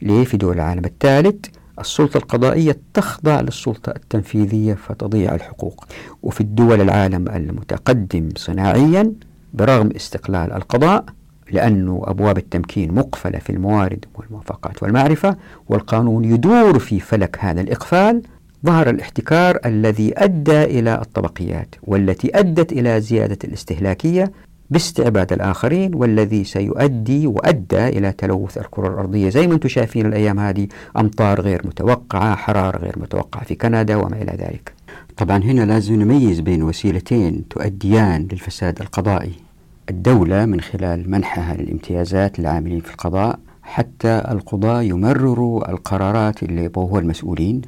[0.01, 1.45] ليه؟ في دول العالم الثالث
[1.79, 5.85] السلطة القضائية تخضع للسلطة التنفيذية فتضيع الحقوق.
[6.23, 9.13] وفي الدول العالم المتقدم صناعيا
[9.53, 11.05] برغم استقلال القضاء
[11.51, 15.37] لأن أبواب التمكين مقفلة في الموارد والموافقات والمعرفة
[15.69, 18.21] والقانون يدور في فلك هذا الإقفال.
[18.65, 24.31] ظهر الاحتكار الذي أدى إلى الطبقيات والتي أدت إلى زيادة الاستهلاكية
[24.69, 29.29] باستعباد الآخرين والذي سيؤدي وأدى إلى تلوث الكرة الأرضية.
[29.29, 34.21] زي ما أنتم شايفين الأيام هذه أمطار غير متوقعة حرارة غير متوقعة في كندا وما
[34.21, 34.73] إلى ذلك.
[35.17, 39.48] طبعا هنا لازم نميز بين وسيلتين تؤديان للفساد القضائي.
[39.89, 47.61] الدولة من خلال منحها للامتيازات للعاملين في القضاء حتى القضاة يمرروا القرارات اللي يبغوها المسؤولين.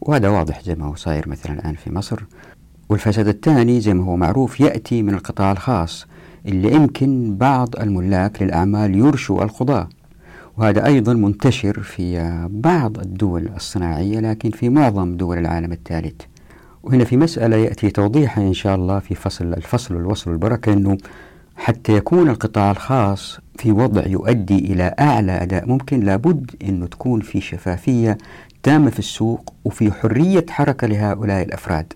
[0.00, 2.22] وهذا واضح زي ما هو صاير مثلا الآن في مصر.
[2.88, 6.06] والفساد الثاني زي ما هو معروف يأتي من القطاع الخاص
[6.46, 9.88] اللي يمكن بعض الملاك للأعمال يرشوا القضاة.
[10.56, 16.20] وهذا أيضا منتشر في بعض الدول الصناعية لكن في معظم دول العالم الثالث.
[16.82, 20.98] وهنا في مسألة يأتي توضيحها إن شاء الله في فصل الفصل والوصل والبركة أنه
[21.58, 27.40] حتى يكون القطاع الخاص في وضع يؤدي إلى أعلى أداء ممكن لابد أنه تكون في
[27.40, 28.18] شفافية
[28.62, 31.92] تامة في السوق وفي حرية حركة لهؤلاء الأفراد.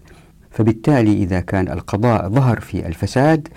[0.51, 3.49] فبالتالي إذا كان القضاء ظهر في الفساد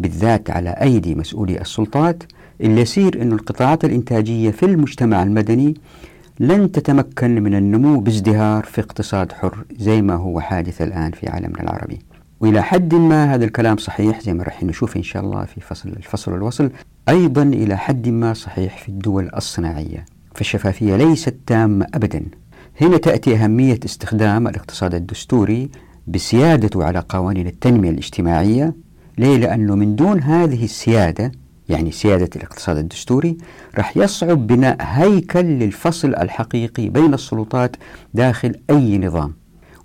[0.00, 2.22] بالذات على أيدي مسؤولي السلطات
[2.60, 5.74] اللي يصير أن القطاعات الإنتاجية في المجتمع المدني
[6.40, 11.62] لن تتمكن من النمو بازدهار في اقتصاد حر زي ما هو حادث الآن في عالمنا
[11.62, 11.98] العربي.
[12.40, 15.88] وإلى حد ما هذا الكلام صحيح زي ما راح نشوف إن شاء الله في فصل
[15.88, 16.70] الفصل والوصل.
[17.08, 22.24] أيضا إلى حد ما صحيح في الدول الصناعية فالشفافية ليست تامة أبدا.
[22.80, 25.70] هنا تأتي أهمية استخدام الاقتصاد الدستوري
[26.06, 28.74] بسيادته على قوانين التنمية الاجتماعية.
[29.18, 31.32] ليه؟ لأنه من دون هذه السيادة
[31.68, 33.36] يعني سيادة الاقتصاد الدستوري
[33.74, 37.76] راح يصعب بناء هيكل للفصل الحقيقي بين السلطات
[38.14, 39.34] داخل أي نظام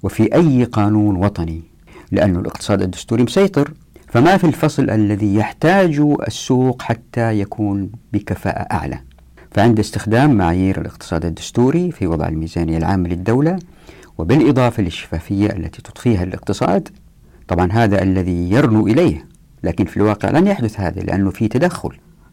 [0.03, 1.74] وفي أي قانون وطني.
[2.15, 3.73] لأن الاقتصاد الدستوري مسيطر.
[4.07, 8.99] فما في الفصل الذي يحتاج السوق حتى يكون بكفاءة أعلى.
[9.51, 13.59] فعند استخدام معايير الاقتصاد الدستوري في وضع الميزانية العامة للدولة
[14.17, 16.89] وبالإضافة للشفافية التي تضفيها الاقتصاد
[17.47, 19.25] طبعا هذا الذي يرنو إليه
[19.63, 21.89] لكن في الواقع لن يحدث هذا لأنه في تدخل.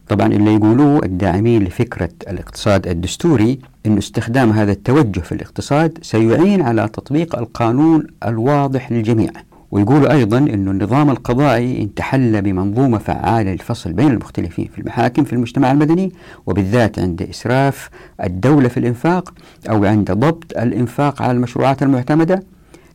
[0.07, 6.87] طبعا اللي يقولوه الداعمين لفكرة الاقتصاد الدستوري أن استخدام هذا التوجه في الاقتصاد سيعين على
[6.87, 9.31] تطبيق القانون الواضح للجميع.
[9.73, 15.33] ويقول أيضا أن النظام القضائي إن تحلى بمنظومة فعالة للفصل بين المختلفين في المحاكم في
[15.33, 16.11] المجتمع المدني
[16.45, 17.89] وبالذات عند إسراف
[18.23, 19.33] الدولة في الإنفاق
[19.69, 22.43] أو عند ضبط الإنفاق على المشروعات المعتمدة.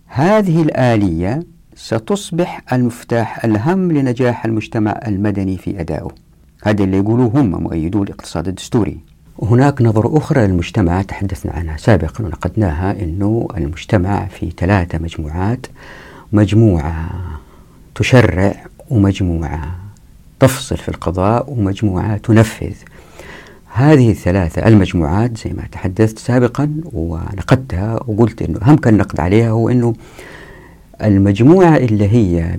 [0.07, 1.43] هذه الآلية
[1.75, 6.09] ستصبح المفتاح الأهم لنجاح المجتمع المدني في أدائه.
[6.63, 8.99] هذا اللي يقولوه هم مؤيدو الاقتصاد الدستوري.
[9.39, 15.67] وهناك نظرة أخرى للمجتمع تحدثنا عنها سابقا ونقدناها أنه المجتمع في ثلاثة مجموعات.
[16.33, 17.11] مجموعة
[17.95, 19.77] تشرع ومجموعة
[20.41, 22.75] تفصل في القضاء ومجموعة تنفذ.
[23.73, 29.69] هذه الثلاثة المجموعات زي ما تحدثت سابقا ونقدتها وقلت أنه أهم كان النقد عليها هو
[29.69, 29.95] أنه
[31.03, 32.57] المجموعة اللي هي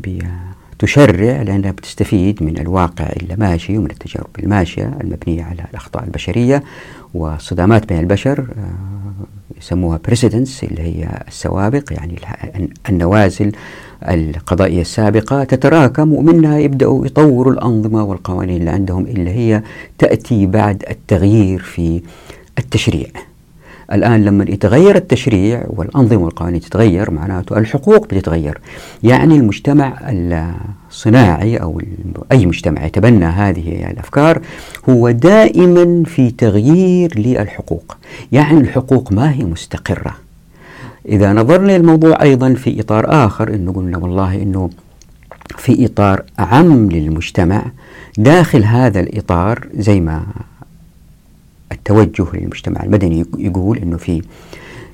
[0.80, 6.64] تشرع لأنها بتستفيد من الواقع اللي ماشي ومن التجارب الماشية المبنية على الأخطاء البشرية
[7.14, 12.16] والصدامات بين البشر آه، يسموها بريسيدنس اللي هي السوابق يعني
[12.90, 13.52] النوازل
[14.04, 19.64] القضائية السابقة تتراكم ومنها يبدأوا يطوروا الأنظمة والقوانين اللي عندهم اللي هي
[19.98, 22.02] تأتي بعد التغيير في
[22.60, 23.08] التشريع.
[23.92, 28.62] الآن لما يتغير التشريع والأنظمة والقوانين تتغير معناته الحقوق بتتغير.
[29.04, 29.94] يعني المجتمع
[30.90, 31.82] الصناعي أو
[32.32, 34.42] أي مجتمع يتبنى هذه الأفكار
[34.90, 37.98] هو دائما في تغيير للحقوق.
[38.32, 40.16] يعني الحقوق ما هي مستقرة.
[41.10, 44.70] إذا نظرنا للموضوع أيضا في إطار آخر أنه قلنا والله أنه
[45.58, 47.66] في إطار أعم للمجتمع
[48.18, 50.24] داخل هذا الإطار زي ما
[51.80, 53.26] التوجه للمجتمع المدني.
[53.38, 54.22] يقول أنه في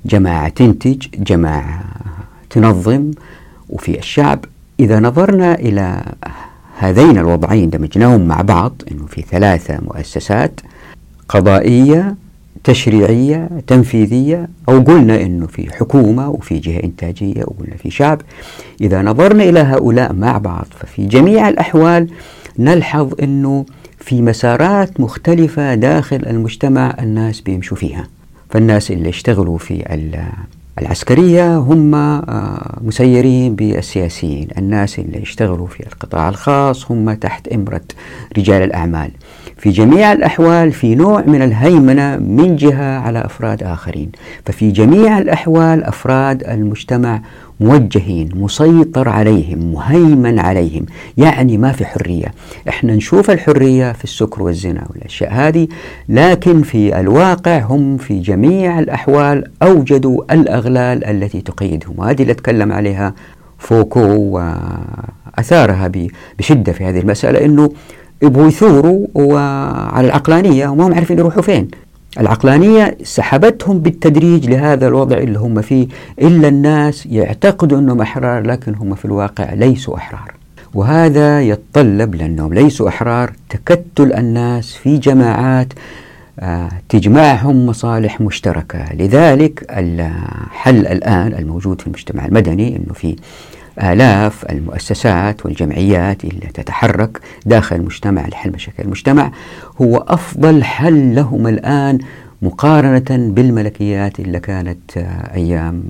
[0.05, 1.83] جماعة تنتج جماعة
[2.49, 3.11] تنظم
[3.69, 4.45] وفي الشعب
[4.79, 6.03] إذا نظرنا إلى
[6.77, 10.59] هذين الوضعين دمجناهم مع بعض أنه في ثلاثة مؤسسات
[11.29, 12.15] قضائية
[12.63, 18.21] تشريعية تنفيذية أو قلنا أنه في حكومة وفي جهة إنتاجية وقلنا في شعب.
[18.81, 22.07] إذا نظرنا إلى هؤلاء مع بعض ففي جميع الأحوال
[22.59, 23.65] نلحظ أنه
[24.05, 28.07] في مسارات مختلفة داخل المجتمع الناس بيمشوا فيها.
[28.49, 29.83] فالناس اللي اشتغلوا في
[30.81, 34.47] العسكرية هم آه، مسيرين بالسياسيين.
[34.57, 37.81] الناس اللي يشتغلوا في القطاع الخاص هم تحت إمرة
[38.37, 39.11] رجال الأعمال.
[39.57, 44.11] في جميع الأحوال في نوع من الهيمنة من جهة على أفراد آخرين.
[44.45, 47.21] ففي جميع الأحوال أفراد المجتمع
[47.59, 50.85] موجهين مسيطر عليهم مهيمن عليهم.
[51.17, 52.33] يعني ما في حرية.
[52.69, 55.67] إحنا نشوف الحرية في السكر والزنا والأشياء هذه
[56.09, 61.93] لكن في الواقع هم في جميع الأحوال أوجدوا الأغلال التي تقيدهم.
[61.97, 63.13] وهذه اللي تكلم عليها
[63.57, 64.39] فوكو
[65.37, 65.91] وأثارها
[66.39, 67.69] بشدة في هذه المسألة أنه
[68.21, 69.07] يبغوا يثوروا
[69.89, 71.67] على العقلانية وما هم عارفين يروحوا فين.
[72.19, 75.87] العقلانية سحبتهم بالتدريج لهذا الوضع اللي هم فيه
[76.21, 80.33] إلا الناس يعتقدوا أنهم أحرار لكن هم في الواقع ليسوا أحرار.
[80.73, 85.67] وهذا يتطلب لأنهم ليسوا أحرار تكتل الناس في جماعات
[86.39, 88.93] آه، تجمعهم مصالح مشتركة.
[88.93, 93.15] لذلك الحل الآن الموجود في المجتمع المدني أنه في
[93.79, 99.31] آلاف المؤسسات والجمعيات اللي تتحرك داخل المجتمع لحل مشاكل المجتمع
[99.81, 101.97] هو أفضل حل لهم الآن
[102.41, 104.97] مقارنة بالملكيات اللي كانت
[105.33, 105.83] أيام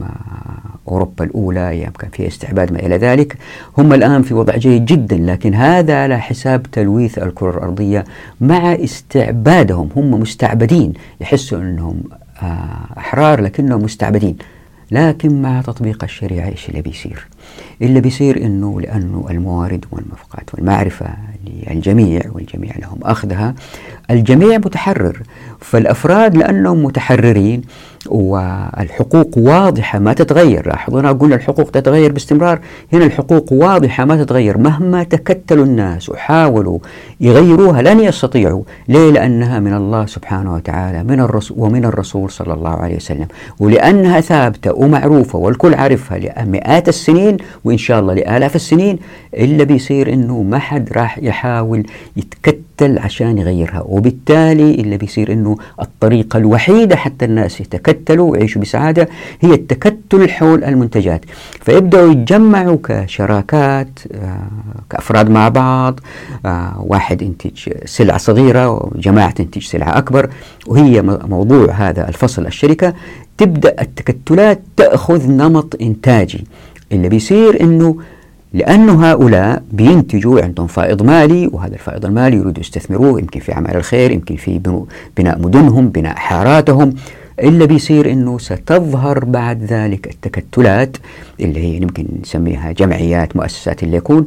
[0.88, 3.38] أوروبا الأولى أيام كان فيها استعباد ما إلى ذلك.
[3.78, 8.04] هم الآن في وضع جيد جدا لكن هذا على حساب تلويث الكرة الأرضية
[8.42, 9.90] مع استعبادهم.
[9.96, 12.04] هم مستعبدين يحسوا أنهم
[12.98, 14.38] أحرار لكنهم مستعبدين.
[14.92, 17.28] لكن مع تطبيق الشريعة إيش اللي بيصير؟
[17.82, 21.08] اللي بيصير أنه لأنه الموارد والموافقات والمعرفة
[21.48, 23.56] للجميع والجميع لهم أخذها.
[24.12, 25.22] الجميع متحرر
[25.70, 27.62] فالأفراد لأنهم متحررين
[28.06, 30.68] والحقوق واضحة ما تتغير.
[30.68, 32.60] لاحظوا أنا أقول الحقوق تتغير باستمرار.
[32.94, 36.80] هنا الحقوق واضحة ما تتغير مهما تكتلوا الناس وحاولوا
[37.22, 42.70] يغيروها لن يستطيعوا ليه؟ لأنها من الله سبحانه وتعالى من الرسول ومن الرسول صلى الله
[42.70, 43.28] عليه وسلم.
[43.60, 49.00] ولأنها ثابتة ومعروفة والكل عارفها لمئات السنين وإن شاء الله لآلاف السنين
[49.38, 51.84] إلا بيصير إنه ما حد راح يحاول
[52.18, 53.84] يتكتل عشان يغيرها.
[53.86, 59.10] وبالتالي اللي بيصير إنه الطريقة الوحيدة حتى الناس يتكتلوا ويعيشوا بسعادة
[59.42, 61.26] هي التكتل حول المنتجات.
[61.62, 64.48] فيبدأوا يتجمعوا كشراكات آه،
[64.90, 66.00] كأفراد مع بعض
[66.46, 70.30] آه، واحد ينتج سلعة صغيرة وجماعة تنتج سلعة أكبر.
[70.68, 72.94] وهي موضوع هذا الفصل الشركة.
[73.38, 76.44] تبدأ التكتلات تأخذ نمط إنتاجي.
[76.92, 77.98] اللي بيصير أنه
[78.56, 84.12] لأنه هؤلاء بينتجوا عندهم فائض مالي وهذا الفائض المالي يريدوا يستثمروه يمكن في أعمال الخير
[84.12, 84.60] يمكن في
[85.18, 86.94] بناء مدنهم بناء حاراتهم.
[87.40, 90.98] إلا بيصير أنه ستظهر بعد ذلك التكتلات
[91.40, 94.26] اللي هي يمكن نسميها جمعيات مؤسسات اللي يكون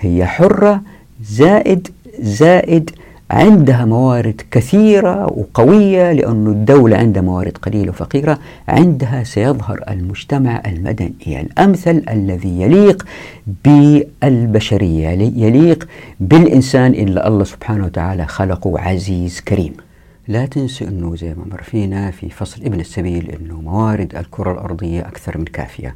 [0.00, 0.82] هي حرة
[1.24, 1.88] زائد
[2.20, 2.90] زائد
[3.30, 8.38] عندها موارد كثيرة وقوية لأن الدولة عندها موارد قليلة وفقيرة.
[8.68, 13.06] عندها سيظهر المجتمع المدني الأمثل الذي يليق
[13.64, 15.08] بالبشرية
[15.46, 15.88] يليق
[16.20, 19.72] بالإنسان إلا الله سبحانه وتعالى خلقه عزيز كريم.
[20.28, 25.00] لا تنسوا أنه زي ما مر فينا في فصل ابن السبيل أنه موارد الكرة الأرضية
[25.00, 25.94] أكثر من كافية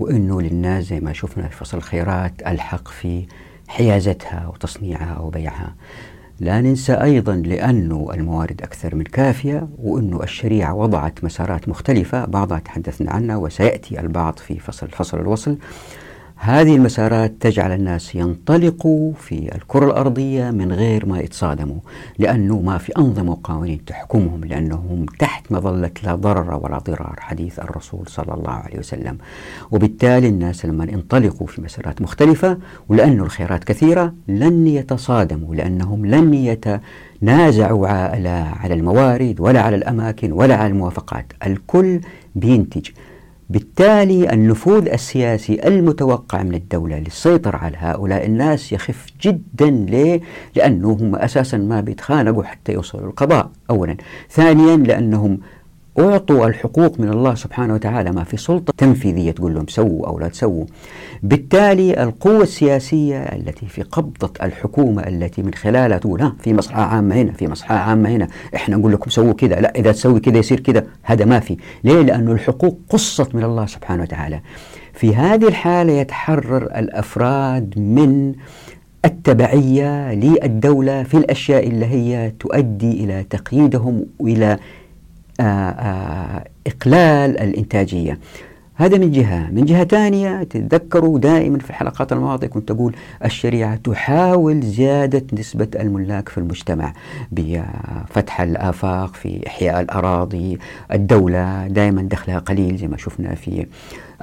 [0.00, 3.22] وأنه للناس زي ما شفنا في فصل الخيرات ألحق في
[3.68, 5.74] حيازتها وتصنيعها وبيعها.
[6.40, 13.10] لا ننسى أيضا لأنه الموارد أكثر من كافية وأنه الشريعة وضعت مسارات مختلفة بعضها تحدثنا
[13.10, 15.58] عنها وسيأتي البعض في فصل فصل الوصل.
[16.44, 21.76] هذه المسارات تجعل الناس ينطلقوا في الكرة الأرضية من غير ما يتصادموا
[22.18, 28.06] لأنه ما في أنظمة وقوانين تحكمهم لأنهم تحت مظلة لا ضرر ولا ضرار حديث الرسول
[28.06, 29.18] صلى الله عليه وسلم.
[29.70, 37.88] وبالتالي الناس لما ينطلقوا في مسارات مختلفة ولأنه الخيرات كثيرة لن يتصادموا لأنهم لن يتنازعوا
[37.88, 41.32] على الموارد ولا على الأماكن ولا على الموافقات.
[41.46, 42.00] الكل
[42.34, 42.88] بينتج.
[43.52, 50.20] بالتالي النفوذ السياسي المتوقع من الدولة للسيطرة على هؤلاء الناس يخف جدا ليه؟
[50.56, 53.96] لأنه هم أساسا ما بيتخانقوا حتى يوصلوا القضاء أولا
[54.30, 55.38] ثانيا لأنهم
[55.98, 58.12] أعطوا الحقوق من الله سبحانه وتعالى.
[58.12, 60.64] ما في سلطة تنفيذية تقول لهم سووا أو لا تسووا.
[61.22, 67.14] بالتالي القوة السياسية التي في قبضة الحكومة التي من خلالها تقول ها في مصلحة عامة
[67.14, 69.60] هنا في مصلحة عامة هنا إحنا نقول لكم سووا كذا.
[69.60, 71.56] لا إذا تسوي كذا يصير كذا هذا ما في.
[71.84, 74.40] ليه؟ لأنه الحقوق قصت من الله سبحانه وتعالى.
[74.92, 78.34] في هذه الحالة يتحرر الأفراد من
[79.04, 84.58] التبعية للدولة في الأشياء اللي هي تؤدي إلى تقييدهم وإلى
[86.66, 88.18] إقلال الإنتاجية.
[88.74, 89.50] هذا من جهة.
[89.50, 96.28] من جهة ثانية تتذكروا دائما في الحلقات الماضية كنت أقول الشريعة تحاول زيادة نسبة الملاك
[96.28, 96.92] في المجتمع
[97.32, 100.58] بفتح الآفاق في إحياء الأراضي
[100.92, 103.66] الدولة دائما دخلها قليل زي ما شفنا في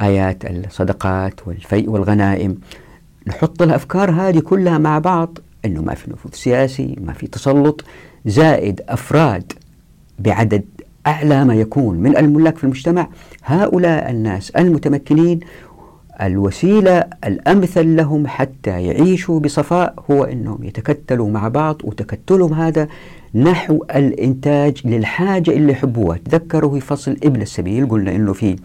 [0.01, 2.57] آيات الصدقات والفيء والغنائم.
[3.27, 7.83] نحط الأفكار هذه كلها مع بعض أنه ما في نفوذ سياسي ما في تسلط
[8.25, 9.53] زائد أفراد
[10.19, 10.65] بعدد
[11.07, 13.07] أعلى ما يكون من الملاك في المجتمع
[13.43, 15.39] هؤلاء الناس المتمكنين
[16.21, 22.87] الوسيلة الأمثل لهم حتى يعيشوا بصفاء هو أنهم يتكتلوا مع بعض وتكتلهم هذا
[23.35, 26.17] نحو الإنتاج للحاجة اللي يحبوها.
[26.17, 28.55] تذكروا في فصل ابن السبيل قلنا أنه في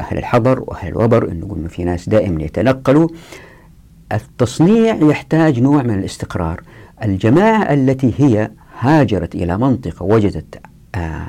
[0.00, 3.08] أهل الحضر وأهل الوبر أنه قلنا في ناس دائما يتنقلوا.
[4.12, 6.60] التصنيع يحتاج نوع من الاستقرار.
[7.04, 10.60] الجماعة التي هي هاجرت إلى منطقة وجدت
[10.94, 11.26] آه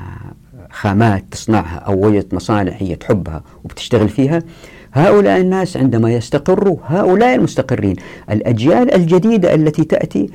[0.81, 4.43] خامات تصنعها أو وجدت مصانع هي تحبها وبتشتغل فيها
[4.93, 7.95] هؤلاء الناس عندما يستقروا هؤلاء المستقرين
[8.31, 10.29] الأجيال الجديدة التي تأتي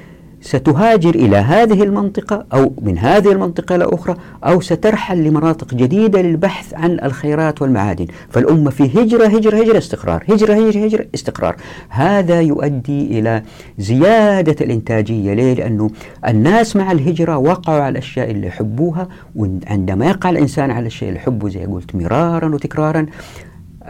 [0.46, 6.74] ستهاجر إلى هذه المنطقة أو من هذه المنطقة إلى أخرى أو سترحل لمناطق جديدة للبحث
[6.74, 8.06] عن الخيرات والمعادن.
[8.30, 11.56] فالأمة في هجرة هجرة هجرة استقرار هجرة هجرة هجرة استقرار.
[11.88, 13.42] هذا يؤدي إلى
[13.78, 15.34] زيادة الإنتاجية.
[15.34, 15.90] ليه؟ لأنه
[16.28, 21.48] الناس مع الهجرة وقعوا على الأشياء اللي يحبوها وعندما يقع الإنسان على الشيء اللي يحبه
[21.48, 23.06] زي قلت مرارا وتكرارا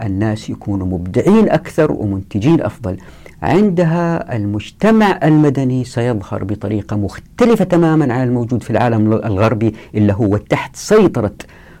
[0.03, 2.97] الناس يكونوا مبدعين أكثر ومنتجين أفضل.
[3.41, 10.75] عندها المجتمع المدني سيظهر بطريقة مختلفة تماما عن الموجود في العالم الغربي اللي هو تحت
[10.75, 11.33] سيطرة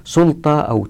[0.07, 0.87] سلطة أو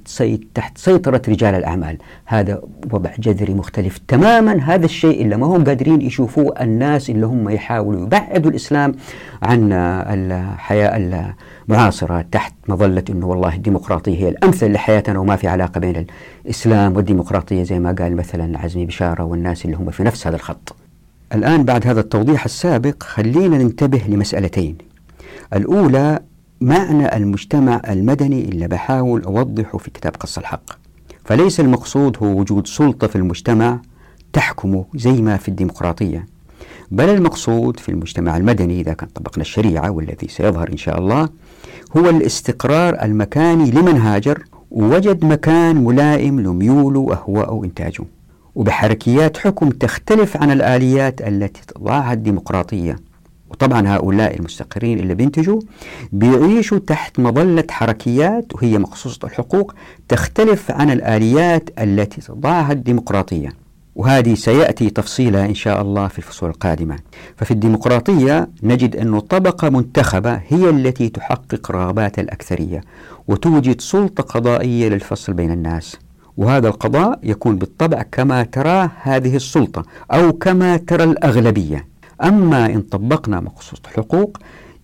[0.53, 1.97] تحت سيطرة رجال الأعمال.
[2.25, 2.61] هذا
[2.91, 4.59] وضع جذري مختلف تماما.
[4.63, 8.95] هذا الشيء اللي ما هم قادرين يشوفوه الناس اللي هم يحاولوا يبعدوا الإسلام
[9.41, 11.31] عن الحياة
[11.67, 16.05] المعاصرة تحت مظلة أنه والله الديمقراطية هي الأمثل لحياتنا وما في علاقة بين
[16.45, 20.75] الإسلام والديمقراطية زي ما قال مثلا عزمي بشارة والناس اللي هم في نفس هذا الخط.
[21.33, 24.77] الآن بعد هذا التوضيح السابق خلينا ننتبه لمسألتين.
[25.53, 26.19] الأولى
[26.61, 30.63] معنى المجتمع المدني اللي بحاول أوضحه في كتاب قص الحق.
[31.25, 33.79] فليس المقصود هو وجود سلطة في المجتمع
[34.33, 36.25] تحكمه زي ما في الديمقراطية
[36.91, 41.29] بل المقصود في المجتمع المدني إذا كان طبقنا الشريعة والذي سيظهر إن شاء الله
[41.97, 48.03] هو الاستقرار المكاني لمن هاجر ووجد مكان ملائم لميوله وأهواءه وإنتاجه
[48.55, 52.95] وبحركيات حكم تختلف عن الآليات التي تضعها الديمقراطية.
[53.49, 55.61] وطبعا هؤلاء المستقرين اللي بينتجوا
[56.11, 59.73] بيعيشوا تحت مظلة حركيات وهي مخصوصة الحقوق
[60.07, 63.49] تختلف عن الآليات التي تضعها الديمقراطية.
[63.95, 66.95] وهذه سيأتي تفصيلها إن شاء الله في الفصول القادمة.
[67.37, 72.81] ففي الديمقراطية نجد أن طبقة منتخبة هي التي تحقق رغبات الأكثرية
[73.27, 75.95] وتوجد سلطة قضائية للفصل بين الناس.
[76.37, 81.96] وهذا القضاء يكون بالطبع كما تراه هذه السلطة أو كما ترى الأغلبية.
[82.23, 84.37] أما إن طبقنا مقصود الحقوق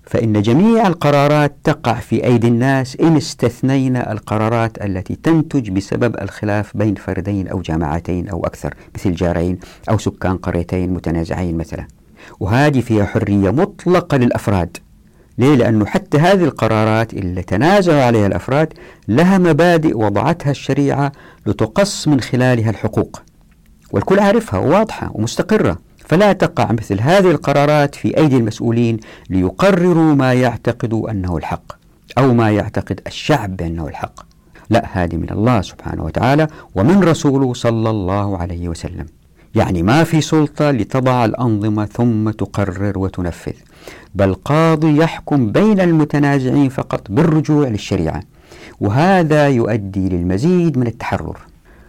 [0.06, 6.96] فإن جميع القرارات تقع في أيدي الناس إن استثنينا القرارات التي تنتج بسبب الخلاف بين
[6.96, 9.60] فردين أو جماعتين أو أكثر مثل جارين
[9.90, 11.88] أو سكان قريتين متنازعين مثلا.
[12.40, 14.78] وهذه فيها حرية مطلقة للأفراد.
[15.38, 18.74] ليه؟ لأنه حتى هذه القرارات اللي تنازعوا عليها الأفراد
[19.08, 21.12] لها مبادئ وضعتها الشريعة
[21.46, 23.22] لتقص من خلالها الحقوق.
[23.92, 25.78] والكل عارفها وواضحة ومستقرة.
[26.06, 29.00] فلا تقع مثل هذه القرارات في أيدي المسؤولين
[29.30, 31.72] ليقرروا ما يعتقدوا أنه الحق
[32.18, 34.20] أو ما يعتقد الشعب بأنه الحق.
[34.70, 39.06] لا هذه من الله سبحانه وتعالى ومن رسوله صلى الله عليه وسلم.
[39.56, 43.54] يعني ما في سلطة لتضع الأنظمة ثم تقرر وتنفذ
[44.16, 48.22] بل قاضي يحكم بين المتنازعين فقط بالرجوع للشريعة
[48.80, 51.38] وهذا يؤدي للمزيد من التحرر.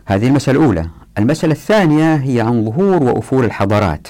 [0.06, 0.86] هذه المسألة الأولى.
[1.18, 4.08] المسألة الثانية هي عن ظهور وأفول الحضارات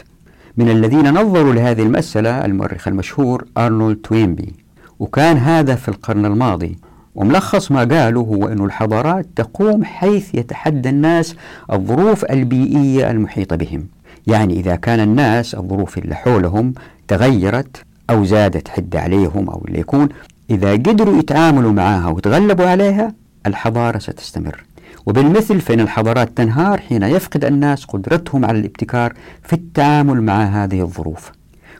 [0.57, 4.53] من الذين نظروا لهذه المسألة المؤرخ المشهور أرنولد توينبي.
[4.99, 6.79] وكان هذا في القرن الماضي
[7.15, 11.37] وملخص ما قالوا هو أن الحضارات تقوم حيث يتحدى الناس
[11.73, 13.87] الظروف البيئية المحيطة بهم.
[14.27, 16.75] يعني إذا كان الناس الظروف اللي حولهم
[17.09, 17.77] تغيرت
[18.11, 20.09] أو زادت حدة عليهم أو اللي يكون
[20.51, 23.15] إذا قدروا يتعاملوا معها وتغلبوا عليها
[23.47, 24.65] الحضارة ستستمر.
[25.07, 31.33] وبالمثل فإن الحضارات تنهار حين يفقد الناس قدرتهم على الابتكار في التعامل مع هذه الظروف.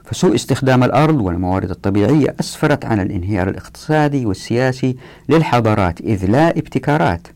[0.03, 4.95] فسوء استخدام الأرض والموارد الطبيعية أسفرت عن الانهيار الاقتصادي والسياسي
[5.29, 7.27] للحضارات إذ لا ابتكارات.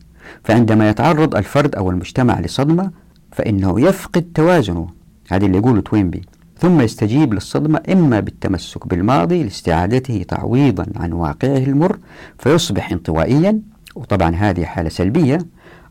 [0.44, 2.90] فعندما يتعرض الفرد أو المجتمع لصدمة
[3.32, 4.88] فإنه يفقد توازنه.
[5.30, 6.22] هذا اللي يقوله توينبي.
[6.58, 11.98] ثم يستجيب للصدمة إما بالتمسك بالماضي لاستعادته تعويضا عن واقعه المر
[12.38, 13.60] فيصبح انطوائيا.
[13.94, 15.38] وطبعا هذه حالة سلبية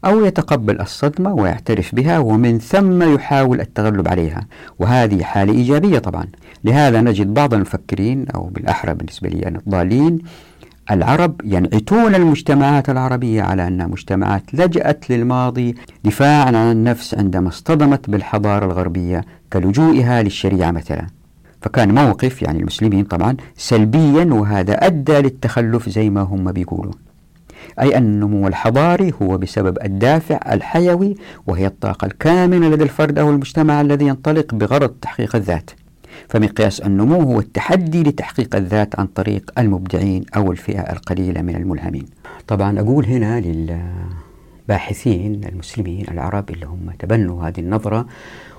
[0.06, 4.48] أو يتقبل الصدمة ويعترف بها ومن ثم يحاول التغلب عليها.
[4.80, 6.26] وهذه حالة إيجابية طبعا.
[6.64, 10.20] لهذا نجد بعض المفكرين أو بالأحرى بالنسبة لي أنا الضالين
[10.92, 18.66] العرب ينعتون المجتمعات العربية على أنها مجتمعات لجأت للماضي دفاعا عن النفس عندما اصطدمت بالحضارة
[18.66, 21.08] الغربية كلجوئها للشريعة مثلا.
[21.62, 27.09] فكان موقف يعني المسلمين طبعا سلبيا وهذا أدى للتخلف زي ما هم بيقولون.
[27.80, 31.16] أي أن النمو الحضاري هو بسبب الدافع الحيوي
[31.48, 35.72] وهي الطاقة الكامنة لدى الفرد أو المجتمع الذي ينطلق بغرض تحقيق الذات.
[36.30, 42.06] فمقياس النمو هو التحدي لتحقيق الذات عن طريق المبدعين أو الفئة القليلة من الملهمين.
[42.48, 43.40] طبعا أقول هنا
[44.68, 48.06] للباحثين المسلمين العرب اللي هم تبنوا هذه النظرة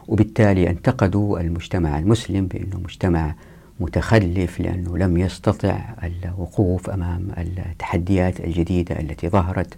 [0.09, 3.35] وبالتالي أنتقدوا المجتمع المسلم بأنه مجتمع
[3.81, 9.74] متخلف لأنه لم يستطع الوقوف أمام التحديات الجديدة التي ظهرت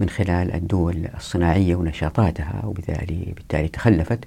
[0.00, 4.18] من خلال الدول الصناعية ونشاطاتها وبالتالي بالتالي تخلفت.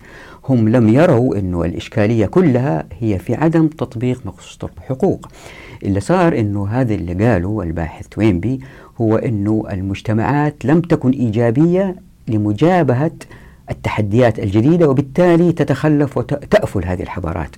[0.49, 5.27] هم لم يروا أنه الإشكالية كلها هي في عدم تطبيق مقصود الحقوق
[5.83, 8.59] اللي صار أنه هذا اللي قاله الباحث توينبي
[9.01, 11.95] هو أنه المجتمعات لم تكن إيجابية
[12.27, 13.11] لمجابهة
[13.71, 17.55] التحديات الجديدة وبالتالي تتخلف وتأفل هذه الحضارات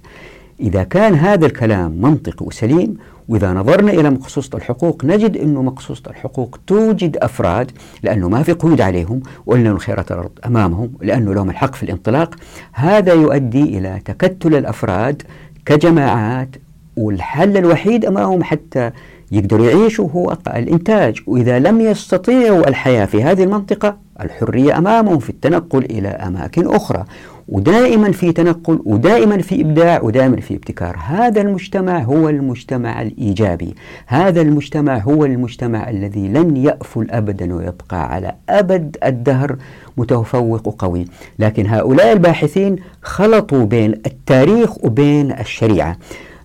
[0.59, 2.97] إذا كان هذا الكلام منطقي وسليم
[3.27, 7.71] وإذا نظرنا إلى مقصوصة الحقوق نجد أنه مقصوصة الحقوق توجد أفراد
[8.03, 12.35] لأنه ما في قيود عليهم وإن الخيرات الأرض أمامهم لأنه لهم الحق في الانطلاق.
[12.73, 15.21] هذا يؤدي إلى تكتل الأفراد
[15.65, 16.49] كجماعات
[16.97, 18.91] والحل الوحيد أمامهم حتى
[19.31, 21.19] يقدروا يعيشوا هو الإنتاج.
[21.27, 27.05] وإذا لم يستطيعوا الحياة في هذه المنطقة الحرية أمامهم في التنقل إلى أماكن أخرى.
[27.49, 30.97] ودائما في تنقل ودائما في إبداع ودائما في ابتكار.
[31.05, 33.75] هذا المجتمع هو المجتمع الإيجابي.
[34.07, 39.55] هذا المجتمع هو المجتمع الذي لن يأفل أبدا ويبقى على أبد الدهر
[39.97, 41.05] متفوق وقوي
[41.39, 45.97] لكن هؤلاء الباحثين خلطوا بين التاريخ وبين الشريعة.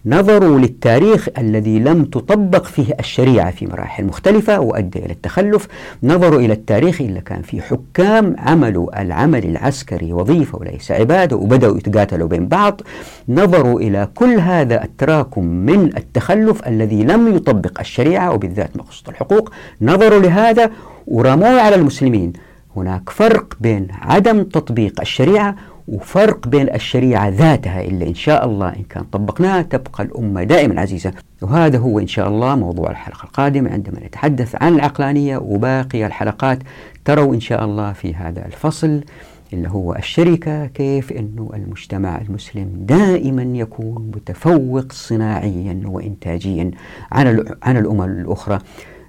[0.06, 5.68] نظروا للتاريخ الذي لم تطبق فيه الشريعة في مراحل مختلفة وأدى إلى التخلف.
[6.02, 12.28] نظروا إلى التاريخ اللي كان فيه حكام عملوا العمل العسكري وظيفة وليس عبادة وبدأوا يتقاتلوا
[12.28, 12.80] بين بعض.
[13.28, 19.52] نظروا إلى كل هذا التراكم من التخلف الذي لم يطبق الشريعة وبالذات مقصود الحقوق.
[19.82, 20.70] نظروا لهذا
[21.06, 22.32] ورموه على المسلمين.
[22.76, 25.56] هناك فرق بين عدم تطبيق الشريعة
[25.92, 31.12] وفرق بين الشريعة ذاتها اللي إن شاء الله إن كان طبقناها تبقى الأمة دائما عزيزة.
[31.42, 33.70] وهذا هو إن شاء الله موضوع الحلقة القادمة.
[33.70, 36.58] عندما نتحدث عن العقلانية وباقي الحلقات
[37.04, 39.04] تروا إن شاء الله في هذا الفصل
[39.52, 46.70] اللي هو الشركة كيف أنه المجتمع المسلم دائما يكون متفوق صناعيا وإنتاجيا
[47.12, 48.58] عن عن الأمم الأخرى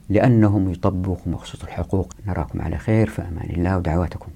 [0.09, 2.13] لأنهم يطبقوا مقصود الحقوق.
[2.27, 4.27] نراكم على خير في أمان الله ودعواتكم.